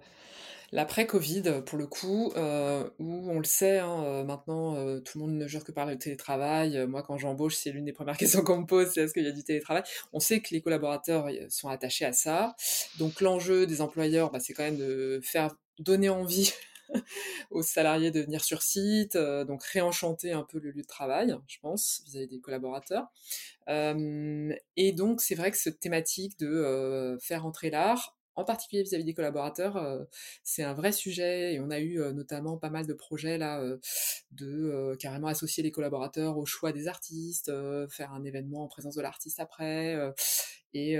L'après-Covid, 0.76 1.62
pour 1.66 1.78
le 1.78 1.88
coup, 1.88 2.34
euh, 2.36 2.90
où 3.00 3.32
on 3.32 3.40
le 3.40 3.46
sait, 3.46 3.80
hein, 3.80 4.04
euh, 4.04 4.24
maintenant, 4.26 4.76
euh, 4.76 5.00
tout 5.00 5.18
le 5.18 5.26
monde 5.26 5.38
ne 5.38 5.48
jure 5.48 5.64
que 5.64 5.72
par 5.72 5.86
le 5.86 5.98
télétravail. 5.98 6.86
Moi, 6.86 7.02
quand 7.02 7.18
j'embauche, 7.18 7.56
c'est 7.56 7.72
l'une 7.72 7.86
des 7.86 7.94
premières 7.94 8.18
questions 8.18 8.44
qu'on 8.44 8.58
me 8.58 8.66
pose, 8.66 8.92
c'est 8.94 9.00
est-ce 9.00 9.14
qu'il 9.14 9.24
y 9.24 9.28
a 9.30 9.32
du 9.32 9.46
télétravail? 9.46 9.84
On 10.12 10.20
sait 10.20 10.42
que 10.42 10.54
les 10.54 10.60
collaborateurs 10.60 11.30
sont 11.48 11.70
attachés 11.70 12.04
à 12.04 12.12
ça. 12.12 12.58
Donc 13.00 13.22
l'enjeu 13.22 13.66
des 13.66 13.80
employeurs, 13.80 14.32
bah, 14.32 14.42
c'est 14.42 14.52
quand 14.52 14.64
même 14.64 14.76
de 14.76 15.22
faire 15.24 15.56
donner 15.80 16.10
envie 16.10 16.52
aux 17.52 17.64
salariés 17.64 18.12
de 18.12 18.20
venir 18.20 18.44
sur 18.44 18.62
site, 18.62 19.16
donc 19.16 19.64
réenchanter 19.64 20.34
un 20.34 20.44
peu 20.44 20.60
le 20.60 20.72
lieu 20.72 20.82
de 20.82 20.88
travail, 20.88 21.38
je 21.48 21.58
pense, 21.62 22.02
vis-à-vis 22.06 22.28
des 22.28 22.42
collaborateurs. 22.42 23.08
et 23.70 24.92
donc, 24.92 25.22
c'est 25.22 25.36
vrai 25.36 25.52
que 25.52 25.58
cette 25.58 25.80
thématique 25.80 26.38
de 26.38 27.18
faire 27.22 27.46
entrer 27.46 27.70
l'art, 27.70 28.15
en 28.36 28.44
particulier 28.44 28.84
vis-à-vis 28.84 29.04
des 29.04 29.14
collaborateurs, 29.14 30.08
c'est 30.44 30.64
un 30.64 30.74
vrai 30.74 30.92
sujet 30.92 31.54
et 31.54 31.60
on 31.60 31.70
a 31.70 31.80
eu 31.80 32.00
notamment 32.14 32.58
pas 32.58 32.70
mal 32.70 32.86
de 32.86 32.94
projets 32.94 33.38
là 33.38 33.64
de 34.32 34.96
carrément 35.00 35.28
associer 35.28 35.64
les 35.64 35.72
collaborateurs 35.72 36.38
au 36.38 36.46
choix 36.46 36.72
des 36.72 36.88
artistes, 36.88 37.52
faire 37.90 38.12
un 38.14 38.24
événement 38.24 38.64
en 38.64 38.68
présence 38.68 38.96
de 38.96 39.02
l'artiste 39.02 39.40
après 39.40 39.98
et 40.74 40.98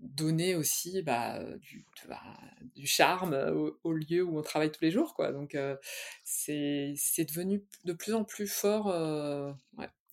donner 0.00 0.54
aussi 0.54 1.02
bah, 1.02 1.42
du, 1.58 1.84
bah, 2.08 2.20
du, 2.74 2.86
charme 2.86 3.34
au, 3.84 3.92
lieu 3.92 4.22
où 4.22 4.38
on 4.38 4.42
travaille 4.42 4.70
tous 4.70 4.82
les 4.82 4.90
jours 4.90 5.14
quoi. 5.14 5.32
Donc 5.32 5.56
c'est 6.24 6.94
devenu 7.18 7.64
de 7.84 7.92
plus 7.92 8.14
en 8.14 8.24
plus 8.24 8.48
fort 8.48 8.92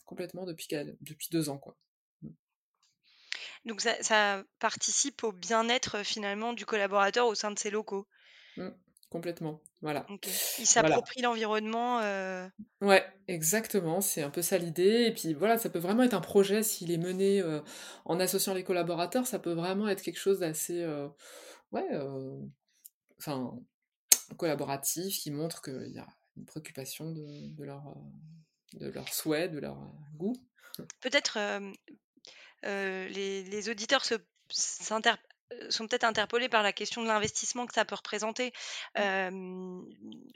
complètement 0.06 0.46
depuis, 0.46 0.68
depuis 1.02 1.30
deux 1.32 1.50
ans 1.50 1.58
quoi. 1.58 1.76
Donc 3.66 3.82
ça, 3.82 4.44
participe 4.60 5.24
au 5.24 5.32
bien-être 5.32 6.04
finalement 6.04 6.54
du 6.54 6.66
collaborateur 6.66 7.28
au 7.28 7.36
sein 7.36 7.52
de 7.52 7.60
ses 7.60 7.72
locaux. 7.72 8.08
Mmh, 8.58 8.70
complètement, 9.10 9.62
voilà. 9.82 10.06
Il 10.60 10.68
s'approprie 10.68 11.22
l'environnement. 11.22 12.00
Euh 12.02 12.48
ouais, 12.82 13.06
exactement, 13.28 14.02
c'est 14.02 14.22
un 14.22 14.30
peu 14.30 14.42
ça 14.42 14.58
l'idée. 14.58 15.06
Et 15.08 15.14
puis 15.14 15.34
voilà, 15.34 15.58
ça 15.58 15.70
peut 15.70 15.80
vraiment 15.80 16.04
être 16.04 16.14
un 16.14 16.22
projet 16.22 16.62
s'il 16.62 16.92
est 16.92 16.98
mené 16.98 17.44
en 18.06 18.20
associant 18.20 18.54
les 18.54 18.64
collaborateurs, 18.64 19.26
ça 19.26 19.40
peut 19.40 19.54
vraiment 19.54 19.88
être 19.88 20.02
quelque 20.02 20.20
chose 20.20 20.40
d'assez, 20.40 20.86
ouais, 21.72 21.88
enfin, 23.18 23.58
collaboratif 24.38 25.20
qui 25.20 25.32
montre 25.32 25.62
qu'il 25.62 25.92
y 25.92 26.00
a 26.00 26.08
une 26.38 26.46
préoccupation 26.46 27.12
de, 27.12 27.64
leur, 27.64 27.96
de 28.74 28.88
leur 28.90 29.14
souhait, 29.14 29.50
de 29.50 29.60
leur 29.60 29.78
goût. 30.16 30.36
Peut-être 31.00 31.38
euh, 31.38 31.72
les, 32.66 33.70
auditeurs 33.70 34.06
se, 34.06 34.16
euh, 34.16 35.70
sont 35.70 35.88
peut-être 35.88 36.04
interpellés 36.04 36.50
par 36.50 36.64
la 36.64 36.74
question 36.74 37.02
de 37.04 37.08
l'investissement 37.08 37.66
que 37.66 37.74
ça 37.74 37.86
peut 37.86 37.96
représenter. 37.96 38.52
Mmh. 38.98 39.82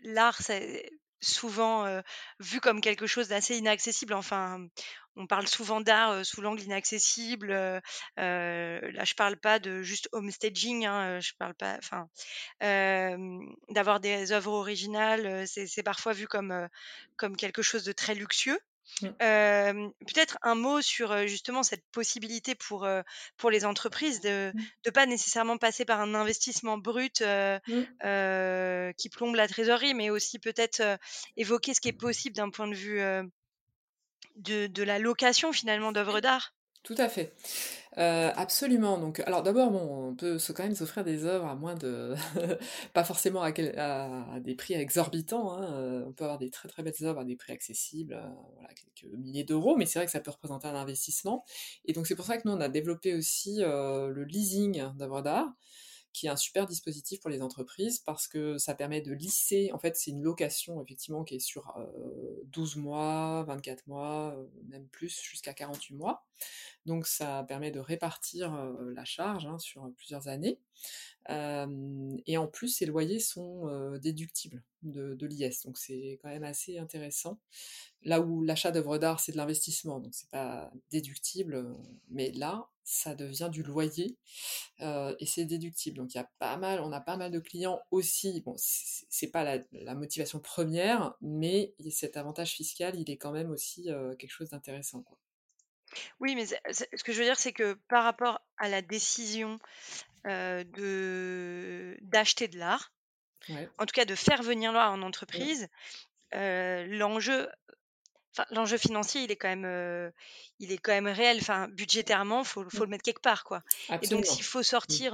L'art, 0.04 0.42
c'est 0.42 0.92
souvent 1.22 1.86
euh, 1.86 2.02
vu 2.40 2.62
comme 2.62 2.80
quelque 2.82 3.08
chose 3.08 3.28
d'assez 3.30 3.58
inaccessible. 3.58 4.14
Enfin, 4.14 4.68
on 5.16 5.28
parle 5.28 5.48
souvent 5.48 5.82
d'art 5.82 6.26
sous 6.26 6.42
l'angle 6.42 6.62
inaccessible. 6.62 7.52
là, 7.52 7.82
je 8.18 9.14
parle 9.16 9.38
pas 9.38 9.60
de 9.60 9.82
juste 9.82 10.08
homestaging. 10.12 10.86
Hein, 10.86 11.20
je 11.20 11.34
parle 11.38 11.56
pas, 11.56 11.78
enfin, 11.78 12.08
d'avoir 13.70 14.00
des 14.00 14.32
œuvres 14.32 14.54
originales. 14.54 15.48
C'est 15.48 15.84
parfois 15.84 16.14
vu 16.14 16.28
comme 16.28 16.70
comme 17.18 17.36
quelque 17.36 17.62
chose 17.62 17.84
de 17.84 17.92
très 17.92 18.16
luxueux. 18.16 18.60
Mmh. 19.02 19.90
Peut-être 20.08 20.38
un 20.42 20.56
mot 20.56 20.82
sur 20.82 21.28
justement 21.28 21.64
cette 21.64 21.86
possibilité 21.92 22.56
pour, 22.56 22.88
pour 23.38 23.50
les 23.50 23.66
entreprises 23.66 24.22
de 24.22 24.52
ne 24.56 24.90
mmh. 24.90 24.92
pas 24.94 25.06
nécessairement 25.06 25.58
passer 25.58 25.86
par 25.86 26.02
un 26.02 26.14
investissement 26.16 26.78
brut 26.78 27.22
mmh. 27.22 28.92
qui 28.98 29.10
plombe 29.10 29.36
la 29.36 29.48
trésorerie, 29.48 29.94
mais 29.94 30.10
aussi 30.10 30.40
peut-être 30.40 30.82
évoquer 31.38 31.74
ce 31.74 31.82
qui 31.82 31.90
est 31.90 31.94
possible 31.94 32.36
d'un 32.36 32.50
point 32.50 32.68
de 32.68 32.76
vue 32.76 33.02
de, 34.36 34.68
de, 34.68 34.84
la 34.84 35.00
location 35.00 35.52
finalement 35.52 35.92
d'œuvres 35.92 36.20
d'art. 36.20 36.54
Tout 36.84 36.96
à 36.98 37.10
fait. 37.10 37.36
Euh, 37.98 38.32
absolument. 38.36 38.98
Donc, 38.98 39.20
alors 39.22 39.44
d'abord, 39.44 39.74
on 39.74 40.16
peut 40.16 40.38
quand 40.56 40.64
même 40.64 40.76
s'offrir 40.76 41.04
des 41.04 41.26
œuvres 41.26 41.46
à 41.46 41.56
moins 41.56 41.76
de, 41.76 42.16
pas 42.94 43.04
forcément 43.04 43.42
à, 43.44 43.52
des 44.40 44.56
prix 44.56 44.76
exorbitants. 44.76 45.54
Hein, 45.54 45.74
euh, 45.74 46.06
on 46.08 46.14
peut 46.14 46.24
avoir 46.24 46.40
des 46.40 46.50
très 46.50 46.70
très 46.70 46.82
belles 46.82 46.94
œuvres 47.04 47.20
à 47.20 47.26
des 47.26 47.36
prix 47.36 47.52
accessibles, 47.54 48.14
euh, 48.14 48.28
voilà, 48.56 48.70
quelques 48.74 49.14
milliers 49.14 49.44
d'euros, 49.44 49.76
mais 49.76 49.86
c'est 49.86 50.00
vrai 50.00 50.06
que 50.06 50.12
ça 50.12 50.22
peut 50.22 50.32
représenter 50.32 50.68
un 50.68 50.76
investissement. 50.76 51.44
Et 51.86 51.94
donc 51.94 52.08
c'est 52.08 52.16
pour 52.16 52.26
ça 52.26 52.38
que 52.38 52.48
nous 52.48 52.54
on 52.54 52.62
a 52.62 52.70
développé 52.70 53.14
aussi 53.14 53.58
le 53.60 54.24
leasing 54.24 54.84
d'œuvres 54.98 55.22
d'art 55.22 55.54
qui 56.14 56.28
est 56.28 56.30
un 56.30 56.36
super 56.36 56.66
dispositif 56.66 57.20
pour 57.20 57.30
les 57.30 57.42
entreprises 57.42 58.00
parce 58.00 58.28
que 58.28 58.58
ça 58.58 58.74
permet 58.74 59.02
de 59.02 59.12
lisser, 59.12 59.72
en 59.74 59.80
fait 59.80 59.96
c'est 59.96 60.12
une 60.12 60.22
location 60.22 60.82
effectivement 60.82 61.24
qui 61.24 61.36
est 61.36 61.40
sur 61.40 61.74
12 62.46 62.78
mois, 62.78 63.44
24 63.44 63.88
mois, 63.88 64.36
même 64.68 64.88
plus, 64.88 65.22
jusqu'à 65.22 65.54
48 65.54 65.96
mois. 65.96 66.26
Donc 66.86 67.06
ça 67.06 67.44
permet 67.48 67.72
de 67.72 67.80
répartir 67.80 68.54
la 68.94 69.06
charge 69.06 69.46
hein, 69.46 69.60
sur 69.60 69.92
plusieurs 69.98 70.28
années. 70.28 70.60
et 71.30 72.38
en 72.38 72.48
plus, 72.48 72.70
ces 72.70 72.86
loyers 72.86 73.20
sont 73.20 73.98
déductibles 74.02 74.64
de, 74.82 75.14
de 75.16 75.28
l'IS, 75.28 75.64
donc 75.66 75.78
c'est 75.78 76.20
quand 76.22 76.30
même 76.30 76.44
assez 76.44 76.78
intéressant. 76.78 77.40
Là 78.04 78.22
où 78.22 78.44
l'achat 78.44 78.72
d'œuvres 78.72 78.98
d'art, 78.98 79.20
c'est 79.20 79.34
de 79.34 79.38
l'investissement, 79.38 80.00
donc 80.00 80.14
c'est 80.16 80.30
pas 80.30 80.72
déductible, 80.90 81.76
mais 82.10 82.32
là, 82.32 82.70
ça 82.90 83.14
devient 83.14 83.50
du 83.52 83.62
loyer 83.62 84.18
et 84.80 85.26
c'est 85.26 85.46
déductible. 85.46 85.98
Donc 85.98 86.14
il 86.14 86.18
y 86.18 86.22
a 86.22 86.30
pas 86.40 86.58
mal, 86.58 86.82
on 86.82 86.92
a 86.92 87.00
pas 87.00 87.18
mal 87.18 87.32
de 87.32 87.40
clients 87.40 87.80
aussi. 87.92 88.42
Bon, 88.42 88.56
c'est 88.58 89.28
pas 89.28 89.44
la, 89.72 89.96
motivation 89.96 90.40
première, 90.40 91.14
mais 91.22 91.76
cet 91.92 92.18
avantage 92.18 92.52
fiscal, 92.54 93.00
il 93.00 93.10
est 93.12 93.18
quand 93.18 93.32
même 93.32 93.52
aussi 93.52 93.90
quelque 94.18 94.32
chose 94.32 94.50
d'intéressant. 94.50 95.06
Oui, 96.20 96.36
mais 96.36 96.46
ce 96.46 97.04
que 97.04 97.14
je 97.14 97.20
veux 97.20 97.26
dire, 97.26 97.40
c'est 97.40 97.54
que 97.54 97.74
par 97.88 98.04
rapport 98.04 98.42
à 98.58 98.70
la 98.70 98.82
décision 98.82 99.60
de 100.26 101.96
d'acheter 102.02 102.48
de 102.48 102.58
l'art, 102.58 102.92
en 103.50 103.86
tout 103.86 103.94
cas 103.94 104.06
de 104.06 104.16
faire 104.16 104.42
venir 104.42 104.72
l'art 104.72 104.94
en 104.94 105.04
entreprise, 105.04 105.68
l'enjeu 106.34 107.50
l'enjeu 108.52 108.78
financier, 108.78 109.24
il 109.24 109.32
est 109.32 109.36
quand 109.36 109.56
même, 109.56 110.12
il 110.60 110.72
est 110.72 110.78
quand 110.78 110.92
même 110.92 111.08
réel. 111.08 111.38
Enfin, 111.42 111.68
budgétairement, 111.70 112.44
faut, 112.44 112.64
faut 112.70 112.80
mmh. 112.80 112.84
le 112.84 112.88
mettre 112.88 113.04
quelque 113.04 113.22
part, 113.22 113.44
quoi. 113.44 113.64
Et 114.02 114.08
donc, 114.08 114.26
s'il 114.26 114.44
faut 114.44 114.60
mmh. 114.60 114.64
sortir 114.64 115.12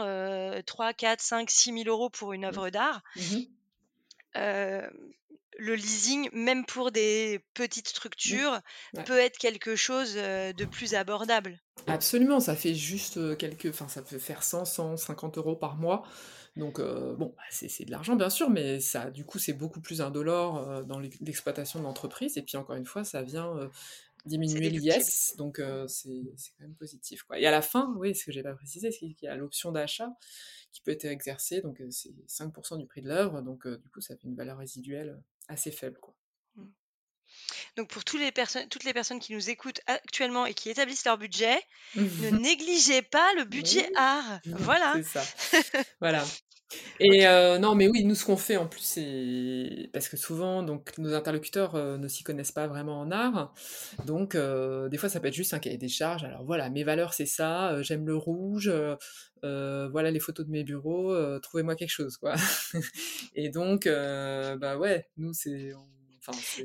3, 0.65 0.93
4, 0.93 1.21
5, 1.21 1.49
6 1.49 1.84
000 1.84 1.84
euros 1.88 2.10
pour 2.10 2.34
une 2.34 2.41
mmh. 2.41 2.45
œuvre 2.45 2.69
d'art, 2.69 3.01
le 5.58 5.75
leasing, 5.75 6.30
même 6.34 6.65
pour 6.65 6.91
des 6.91 7.39
petites 7.54 7.88
structures, 7.88 8.60
peut 9.06 9.19
être 9.19 9.38
quelque 9.38 9.75
chose 9.75 10.15
de 10.15 10.65
plus 10.65 10.95
abordable. 10.95 11.60
Absolument, 11.88 12.39
ça 12.39 12.56
fait 12.56 12.73
juste 12.73 13.38
quelques, 13.38 13.67
enfin, 13.67 13.88
ça 13.88 14.01
peut 14.01 14.17
faire 14.17 14.43
100, 14.43 14.65
150 14.65 15.38
euros 15.38 15.56
par 15.56 15.75
mois. 15.75 16.04
Donc, 16.56 16.80
bon, 16.80 17.34
bah, 17.36 17.44
c'est 17.50 17.86
de 17.86 17.91
l'argent, 17.91 18.15
bien 18.15 18.30
sûr, 18.30 18.50
mais 18.50 18.80
ça, 18.80 19.12
du 19.12 19.26
coup, 19.26 19.39
c'est 19.39 19.54
beaucoup 19.54 19.82
plus 19.82 20.02
indolore 20.02 20.86
dans 20.86 21.00
l'exploitation 21.00 21.80
de 21.80 21.84
l'entreprise. 21.84 22.38
Et 22.38 22.41
puis, 22.41 22.58
encore 22.58 22.76
une 22.78 22.86
fois, 22.86 23.04
ça 23.04 23.22
vient 23.22 23.70
diminuer 24.26 24.70
l'IS, 24.70 25.36
donc 25.38 25.62
c'est 25.88 26.10
quand 26.58 26.63
même 26.63 26.74
positif. 26.76 27.24
Quoi. 27.24 27.39
Et 27.39 27.46
à 27.46 27.52
la 27.52 27.62
fin, 27.62 27.94
oui, 27.98 28.15
ce 28.15 28.26
que 28.26 28.32
j'ai 28.32 28.41
pas 28.41 28.56
précisé, 28.56 28.89
c'est 28.91 29.08
qu'il 29.12 29.24
y 29.24 29.28
a 29.28 29.36
l'option 29.36 29.72
d'achat 29.72 30.10
qui 30.72 30.82
peut 30.82 30.91
être 30.91 31.06
exercée, 31.06 31.62
donc 31.62 31.84
c'est 31.91 32.15
5% 32.28 32.80
du 32.80 32.88
prix 32.88 33.02
de 33.02 33.10
l'œuvre, 33.10 33.41
donc 33.41 33.68
du 33.68 33.89
coup, 33.89 34.02
ça 34.02 34.15
fait 34.15 34.28
une 34.28 34.36
valeur 34.36 34.58
résiduelle 34.58 35.22
assez 35.48 35.72
faible. 35.72 36.00
Quoi. 36.00 36.14
Donc 37.78 37.90
pour 37.90 38.04
toutes 38.04 38.20
les, 38.20 38.32
personnes, 38.32 38.68
toutes 38.70 38.84
les 38.84 38.94
personnes 38.94 39.20
qui 39.20 39.34
nous 39.34 39.50
écoutent 39.50 39.82
actuellement 39.88 40.46
et 40.46 40.54
qui 40.54 40.70
établissent 40.70 41.06
leur 41.06 41.18
budget, 41.18 41.60
ne 41.96 42.30
négligez 42.40 43.02
pas 43.02 43.34
le 43.36 43.44
budget 43.44 43.90
art. 43.96 44.40
Voilà. 44.46 44.94
C'est 44.96 45.20
ça. 45.20 45.24
voilà. 46.00 46.24
Et 47.00 47.28
euh, 47.28 47.60
non, 47.60 47.76
mais 47.76 47.88
oui, 47.88 48.04
nous, 48.06 48.16
ce 48.16 48.26
qu'on 48.26 48.38
fait 48.38 48.58
en 48.58 48.68
plus, 48.68 48.82
c'est 48.82 49.90
parce 49.94 50.10
que 50.10 50.18
souvent, 50.18 50.64
donc, 50.64 50.98
nos 50.98 51.14
interlocuteurs 51.14 51.76
euh, 51.76 51.98
ne 51.98 52.08
s'y 52.08 52.24
connaissent 52.24 52.52
pas 52.52 52.68
vraiment 52.68 53.00
en 53.00 53.12
art. 53.12 53.54
Donc, 54.06 54.36
euh, 54.36 54.90
des 54.90 54.98
fois, 54.98 55.10
ça 55.10 55.20
peut 55.20 55.28
être 55.28 55.34
juste 55.34 55.54
un 55.54 55.60
cahier 55.60 55.78
des 55.78 55.90
charges. 55.90 56.24
Alors 56.24 56.44
voilà, 56.44 56.70
mes 56.70 56.84
valeurs, 56.84 57.14
c'est 57.14 57.26
ça. 57.26 57.82
j'aime 57.82 58.06
le 58.08 58.16
rouge. 58.16 58.72
voilà 59.44 60.12
les 60.12 60.20
photos 60.20 60.46
de 60.46 60.52
mes 60.52 60.64
bureaux. 60.64 61.40
Trouvez-moi 61.40 61.76
quelque 61.76 61.90
chose, 61.90 62.18
quoi. 62.18 62.36
Et 63.36 63.50
donc, 63.50 63.88
bah 63.88 64.78
ouais, 64.78 65.08
nous, 65.18 65.34
c'est. 65.34 65.74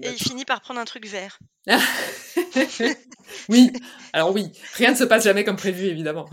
Et 0.03 0.11
il 0.11 0.19
finit 0.19 0.45
par 0.45 0.61
prendre 0.61 0.81
un 0.81 0.85
truc 0.85 1.07
vert. 1.07 1.39
oui, 3.49 3.71
alors 4.13 4.33
oui, 4.33 4.51
rien 4.75 4.91
ne 4.93 4.97
se 4.97 5.05
passe 5.05 5.25
jamais 5.25 5.45
comme 5.45 5.57
prévu, 5.57 5.87
évidemment. 5.87 6.29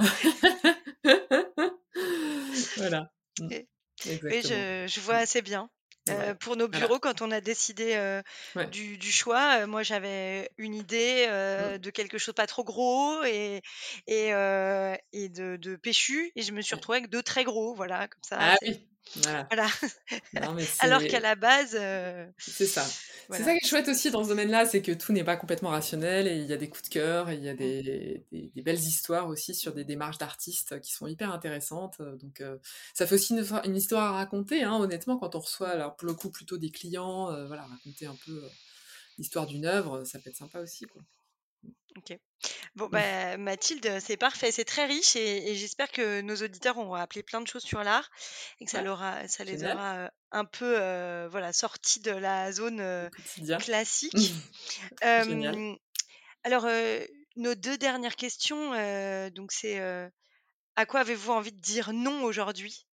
voilà. 2.78 3.12
Oui, 3.42 3.68
je, 4.04 4.86
je, 4.88 5.00
vois 5.02 5.16
assez 5.16 5.42
bien. 5.42 5.70
Euh, 6.10 6.34
pour 6.36 6.56
nos 6.56 6.68
bureaux, 6.68 7.00
quand 7.00 7.22
on 7.22 7.32
a 7.32 7.42
décidé 7.42 7.96
euh, 7.96 8.22
du, 8.72 9.12
choix, 9.12 9.60
euh, 9.60 9.68
moi 9.68 9.84
j'avais 9.84 10.50
une 10.58 10.74
idée 10.74 11.28
mmh. 11.28 11.78
de 11.80 11.90
quelque 11.90 12.18
chose 12.18 12.34
pas 12.34 12.48
trop 12.48 12.64
gros 12.64 13.24
et, 13.24 13.62
et, 14.08 14.30
et 14.30 15.30
de, 15.30 15.58
de, 15.58 15.76
péchu, 15.76 16.32
et 16.36 16.42
je 16.42 16.52
me 16.54 16.62
suis 16.62 16.76
retrouvée 16.76 17.00
avec 17.00 17.10
deux 17.10 17.24
très 17.24 17.44
gros, 17.44 17.74
voilà, 17.74 18.08
comme 18.08 18.24
ça. 18.24 18.38
Ah 18.40 18.56
oui. 18.62 18.88
Voilà. 19.16 19.48
Alors 20.80 21.04
qu'à 21.04 21.20
la 21.20 21.36
base. 21.36 21.72
C'est 22.38 22.66
ça. 22.66 22.86
C'est 23.30 23.44
ça 23.44 23.52
qui 23.52 23.66
est 23.66 23.68
chouette 23.68 23.88
aussi 23.90 24.10
dans 24.10 24.24
ce 24.24 24.30
domaine-là, 24.30 24.66
c'est 24.66 24.82
que 24.82 24.92
tout 24.92 25.12
n'est 25.12 25.24
pas 25.24 25.36
complètement 25.36 25.70
rationnel 25.70 26.28
et 26.28 26.38
il 26.38 26.46
y 26.46 26.54
a 26.54 26.58
des 26.58 26.70
coups 26.70 26.84
de 26.84 26.94
cœur 26.94 27.30
et 27.30 27.36
il 27.36 27.44
y 27.44 27.50
a 27.50 27.54
mmh. 27.54 27.58
des, 27.58 28.26
des, 28.32 28.62
belles 28.62 28.80
histoires 28.80 29.28
aussi 29.28 29.54
sur 29.54 29.74
des 29.74 29.84
démarches 29.84 30.18
d'artistes 30.18 30.80
qui 30.80 30.94
sont 30.94 31.08
hyper 31.08 31.34
intéressantes. 31.34 32.02
Donc 32.02 32.42
ça 32.94 33.06
fait 33.06 33.16
aussi 33.16 33.34
une, 33.34 33.76
histoire 33.76 34.14
à 34.14 34.18
raconter, 34.18 34.64
hein, 34.64 34.76
honnêtement, 34.76 35.18
quand 35.18 35.36
on 35.36 35.40
reçoit, 35.40 35.70
alors 35.70 35.96
pour 35.96 36.08
le 36.08 36.14
coup, 36.14 36.30
plutôt 36.30 36.58
des 36.58 36.70
clients, 36.70 37.26
voilà, 37.48 37.64
raconter 37.64 38.06
un 38.06 38.18
peu 38.26 38.42
l'histoire 39.18 39.46
d'une 39.46 39.66
œuvre, 39.66 40.04
ça 40.04 40.20
peut 40.20 40.30
être 40.30 40.38
sympa 40.38 40.60
aussi. 40.60 40.86
Quoi. 40.86 41.02
Ok. 41.98 42.18
Bon, 42.76 42.86
mmh. 42.86 42.92
bah, 42.92 43.38
Mathilde, 43.38 44.00
c'est 44.00 44.18
parfait, 44.18 44.52
c'est 44.52 44.66
très 44.66 44.86
riche 44.86 45.16
et, 45.16 45.56
j'espère 45.56 45.92
que 45.92 46.22
nos 46.22 46.36
auditeurs 46.36 46.78
auront 46.78 46.94
appris 46.94 47.24
plein 47.24 47.42
de 47.42 47.48
choses 47.48 47.64
sur 47.64 47.84
l'art 47.84 48.10
et 48.60 48.66
que 48.66 48.72
ça, 48.72 48.84
ça 49.28 49.44
les 49.44 49.64
aura 49.64 50.12
un 50.32 50.46
peu 50.46 50.74
voilà, 51.32 51.52
sortis 51.54 52.00
de 52.00 52.12
la 52.12 52.52
zone 52.52 53.10
classique. 53.60 54.34
alors, 55.02 56.68
nos 57.36 57.56
deux 57.56 57.78
dernières 57.78 58.16
questions, 58.16 58.72
donc 59.32 59.52
c'est 59.52 59.80
à 60.76 60.86
quoi 60.86 61.00
avez-vous 61.00 61.32
envie 61.32 61.52
de 61.52 61.60
dire 61.60 61.92
non 61.92 62.24
aujourd'hui? 62.24 62.86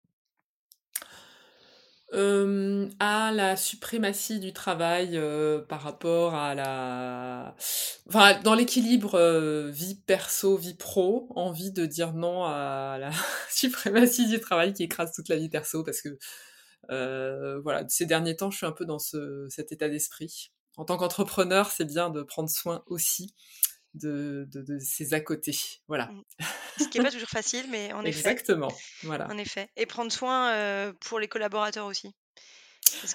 La 3.33 3.57
suprématie 3.57 4.40
du 4.40 4.53
travail 4.53 5.21
par 5.68 5.83
rapport 5.83 6.35
à 6.35 6.55
la, 6.55 7.55
enfin 8.09 8.40
dans 8.42 8.55
l'équilibre 8.55 9.68
vie 9.71 9.95
perso 9.95 10.57
vie 10.57 10.75
pro, 10.75 11.29
envie 11.35 11.73
de 11.73 11.87
dire 11.87 12.12
non 12.12 12.45
à 12.45 12.97
la 12.99 13.11
suprématie 13.51 14.29
du 14.29 14.40
travail 14.40 14.73
qui 14.73 14.85
écrase 14.85 15.12
toute 15.12 15.29
la 15.29 15.37
vie 15.37 15.49
perso 15.49 15.83
parce 15.83 16.03
que 16.03 16.18
voilà 17.61 17.85
ces 17.88 18.07
derniers 18.07 18.37
temps 18.37 18.51
je 18.51 18.59
suis 18.59 18.66
un 18.66 18.73
peu 18.73 18.85
dans 18.85 18.99
ce, 18.99 19.47
cet 19.49 19.73
état 19.73 19.88
d'esprit. 19.88 20.53
En 20.77 20.85
tant 20.85 20.97
qu'entrepreneur, 20.97 21.71
c'est 21.71 21.85
bien 21.85 22.09
de 22.09 22.23
prendre 22.23 22.49
soin 22.49 22.83
aussi 22.87 23.35
de, 23.95 24.49
de, 24.51 24.79
ses 24.79 25.12
à 25.12 25.21
côté. 25.21 25.55
Voilà. 25.87 26.07
Mmh. 26.07 26.25
Ce 26.79 26.88
qui 26.88 26.99
n'est 26.99 27.05
pas 27.05 27.11
toujours 27.11 27.29
facile, 27.29 27.66
mais 27.71 27.92
en 27.92 28.03
effet. 28.05 28.31
Exactement. 28.31 28.73
Voilà. 29.03 29.29
En 29.31 29.37
effet. 29.37 29.68
Et 29.77 29.87
prendre 29.87 30.11
soin 30.11 30.51
euh, 30.53 30.92
pour 31.01 31.18
les 31.18 31.29
collaborateurs 31.29 31.87
aussi. 31.87 32.14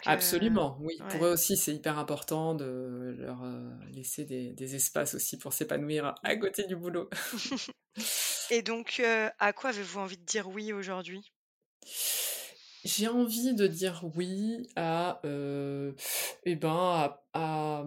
Absolument, 0.06 0.78
oui. 0.82 0.98
Pour 1.10 1.26
eux 1.26 1.34
aussi, 1.34 1.58
c'est 1.58 1.74
hyper 1.74 1.98
important 1.98 2.56
de 2.56 3.16
leur 3.18 3.44
euh, 3.44 3.70
laisser 3.92 4.26
des, 4.26 4.54
des, 4.54 4.76
espaces 4.76 5.16
aussi 5.16 5.38
pour 5.38 5.54
s'épanouir 5.54 6.16
à 6.24 6.36
mmh. 6.36 6.40
côté 6.40 6.64
du 6.66 6.76
boulot. 6.76 7.10
Et 8.50 8.62
donc, 8.62 9.00
euh, 9.00 9.30
à 9.40 9.54
quoi 9.54 9.72
avez-vous 9.72 10.00
envie 10.00 10.18
de 10.18 10.26
dire 10.26 10.48
oui 10.48 10.74
aujourd'hui? 10.74 11.32
J'ai 12.86 13.08
envie 13.08 13.54
de 13.54 13.68
dire 13.68 14.04
oui 14.16 14.70
à, 14.76 15.20
eh 15.24 16.56
ben, 16.56 16.70
à, 16.70 17.24
à 17.34 17.86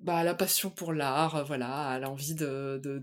bah, 0.00 0.24
la 0.24 0.34
passion 0.34 0.70
pour 0.70 0.92
l'art, 0.92 1.44
voilà, 1.44 1.94
elle 1.96 2.04
a 2.04 2.10
envie 2.10 2.34
de, 2.34 2.80
de, 2.82 3.02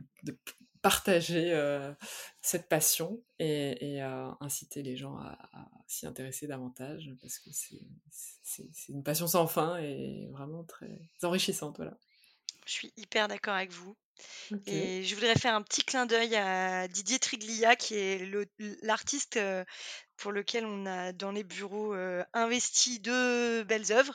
partager 0.82 1.54
euh, 1.54 1.94
cette 2.42 2.68
passion 2.68 3.22
et, 3.40 3.96
et 3.96 4.02
inciter 4.40 4.84
les 4.84 4.96
gens 4.98 5.18
à, 5.18 5.38
s'y 5.88 6.06
intéresser 6.06 6.48
davantage 6.48 7.12
parce 7.22 7.40
que 7.40 7.50
c'est 7.52 8.90
une 8.90 9.04
passion 9.04 9.28
sans 9.28 9.48
fin 9.48 9.78
et 9.78 10.28
vraiment 10.32 10.64
très 10.64 11.00
enrichissante, 11.24 11.78
voilà. 11.78 11.98
Je 12.66 12.74
suis 12.74 12.94
hyper 12.98 13.30
d'accord 13.30 13.54
avec 13.54 13.72
vous. 13.72 13.96
Et 14.66 15.04
je 15.04 15.16
voudrais 15.16 15.36
faire 15.36 15.56
un 15.56 15.62
petit 15.62 15.84
clin 15.84 16.06
d'œil 16.06 16.36
à 16.36 16.88
Didier 16.88 17.20
Triglia, 17.20 17.76
qui 17.76 17.96
est 17.96 18.30
l'artiste 18.82 19.40
pour 20.18 20.32
lequel 20.32 20.66
on 20.66 20.86
a 20.86 21.12
dans 21.14 21.32
les 21.32 21.44
bureaux 21.44 21.94
euh, 21.94 22.24
investi 22.34 23.00
deux 23.00 23.64
belles 23.64 23.92
œuvres. 23.92 24.14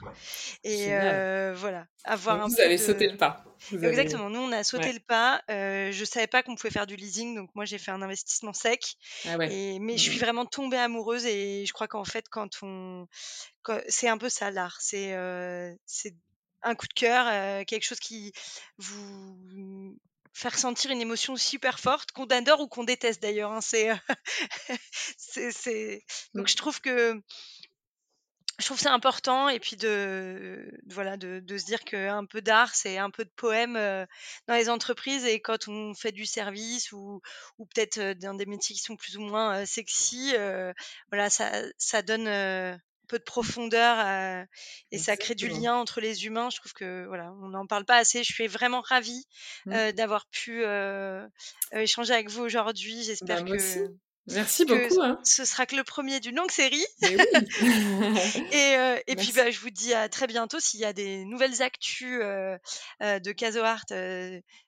Et 0.64 0.88
euh, 0.90 1.54
voilà, 1.56 1.86
avoir 2.04 2.48
vous 2.48 2.60
avez 2.60 2.78
sauté 2.78 3.08
le 3.08 3.16
pas. 3.16 3.44
Exactement, 3.72 4.28
nous 4.28 4.40
on 4.40 4.52
a 4.52 4.64
sauté 4.64 4.92
le 4.92 5.00
pas. 5.00 5.42
Je 5.48 6.02
je 6.02 6.04
savais 6.04 6.26
pas 6.26 6.42
qu'on 6.42 6.56
pouvait 6.56 6.72
faire 6.72 6.88
du 6.88 6.96
leasing, 6.96 7.36
donc 7.36 7.50
moi 7.54 7.64
j'ai 7.64 7.78
fait 7.78 7.92
un 7.92 8.02
investissement 8.02 8.52
sec. 8.52 8.96
Ah 9.28 9.36
mais 9.38 9.78
je 9.78 10.02
suis 10.02 10.16
mmh. 10.16 10.20
vraiment 10.20 10.46
tombée 10.46 10.78
amoureuse 10.78 11.24
et 11.26 11.64
je 11.64 11.72
crois 11.72 11.86
qu'en 11.86 12.04
fait 12.04 12.24
quand 12.28 12.50
on, 12.62 13.06
c'est 13.88 14.08
un 14.08 14.18
peu 14.18 14.28
ça 14.28 14.50
l'art, 14.50 14.78
c'est 14.80 15.16
c'est 15.86 16.14
un 16.64 16.74
coup 16.74 16.88
de 16.88 16.92
cœur, 16.92 17.64
quelque 17.66 17.84
chose 17.84 18.00
qui 18.00 18.32
vous 18.78 19.96
fait 20.32 20.48
ressentir 20.48 20.90
une 20.90 21.00
émotion 21.00 21.36
super 21.36 21.78
forte, 21.78 22.12
qu'on 22.12 22.26
adore 22.26 22.60
ou 22.60 22.68
qu'on 22.68 22.84
déteste 22.84 23.22
d'ailleurs. 23.22 23.52
Hein, 23.52 23.60
c'est, 23.60 23.90
c'est, 25.50 26.04
Donc 26.34 26.48
je 26.48 26.56
trouve 26.56 26.80
que 26.80 27.20
je 28.58 28.66
trouve 28.66 28.78
c'est 28.78 28.88
important 28.88 29.48
et 29.48 29.58
puis 29.58 29.76
de, 29.76 30.70
voilà 30.86 31.16
de, 31.16 31.42
se 31.58 31.64
dire 31.64 31.82
qu'un 31.84 32.26
peu 32.26 32.42
d'art 32.42 32.74
c'est 32.74 32.98
un 32.98 33.10
peu 33.10 33.24
de 33.24 33.32
poème 33.34 33.74
dans 34.46 34.54
les 34.54 34.68
entreprises 34.68 35.24
et 35.24 35.40
quand 35.40 35.68
on 35.68 35.94
fait 35.94 36.12
du 36.12 36.26
service 36.26 36.92
ou, 36.92 37.20
ou 37.58 37.66
peut-être 37.66 38.12
dans 38.20 38.34
des 38.34 38.46
métiers 38.46 38.76
qui 38.76 38.82
sont 38.82 38.96
plus 38.96 39.16
ou 39.16 39.22
moins 39.22 39.64
sexy 39.64 40.34
voilà 41.10 41.30
ça, 41.30 41.50
ça 41.78 42.02
donne 42.02 42.28
peu 43.08 43.18
de 43.18 43.24
profondeur 43.24 43.96
euh, 43.98 44.44
et 44.90 44.98
ça 44.98 45.16
crée 45.16 45.34
du 45.34 45.48
lien 45.48 45.74
entre 45.74 46.00
les 46.00 46.26
humains. 46.26 46.48
Je 46.50 46.58
trouve 46.58 46.72
que 46.72 47.04
voilà, 47.06 47.32
on 47.42 47.48
n'en 47.48 47.66
parle 47.66 47.84
pas 47.84 47.96
assez. 47.96 48.24
Je 48.24 48.32
suis 48.32 48.46
vraiment 48.46 48.80
ravie 48.80 49.26
mmh. 49.66 49.72
euh, 49.72 49.92
d'avoir 49.92 50.26
pu 50.26 50.64
euh, 50.64 51.26
échanger 51.72 52.12
avec 52.12 52.30
vous 52.30 52.42
aujourd'hui. 52.42 52.96
Bah, 52.96 53.02
J'espère 53.04 53.44
que 53.44 53.92
Merci 54.28 54.64
beaucoup. 54.64 55.02
Hein. 55.02 55.18
Ce 55.24 55.44
sera 55.44 55.66
que 55.66 55.74
le 55.74 55.84
premier 55.84 56.20
d'une 56.20 56.36
longue 56.36 56.50
série. 56.50 56.84
et, 57.02 58.76
et 59.06 59.16
puis 59.16 59.32
bah, 59.34 59.50
je 59.50 59.58
vous 59.58 59.70
dis 59.70 59.92
à 59.94 60.08
très 60.08 60.26
bientôt 60.26 60.60
s'il 60.60 60.80
y 60.80 60.84
a 60.84 60.92
des 60.92 61.24
nouvelles 61.24 61.62
actus 61.62 62.20
de 62.20 63.32
Caso 63.32 63.60
Art 63.60 63.86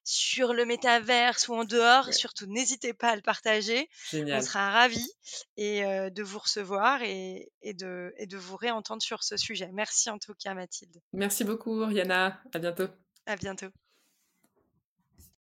sur 0.03 0.55
le 0.55 0.65
métaverse 0.65 1.49
ou 1.49 1.55
en 1.55 1.65
dehors. 1.65 2.13
Surtout, 2.13 2.47
n'hésitez 2.47 2.95
pas 2.95 3.11
à 3.11 3.17
le 3.17 3.23
partager. 3.23 3.89
On 4.13 4.41
sera 4.41 4.71
ravis 4.71 5.13
et, 5.57 5.83
de 5.85 6.23
vous 6.23 6.41
recevoir 6.41 7.03
et, 7.03 7.53
et, 7.63 7.75
de, 7.75 8.13
et 8.17 8.27
de 8.27 8.37
vous 8.37 8.57
réentendre 8.57 9.03
sur 9.03 9.23
ce 9.23 9.37
sujet. 9.37 9.71
Merci 9.73 10.11
en 10.11 10.19
tout 10.19 10.35
cas, 10.35 10.55
Mathilde. 10.55 11.01
Merci 11.13 11.45
beaucoup, 11.45 11.85
Rihanna. 11.85 12.41
À 12.53 12.59
bientôt. 12.59 12.89
À 13.27 13.37
bientôt. 13.37 13.69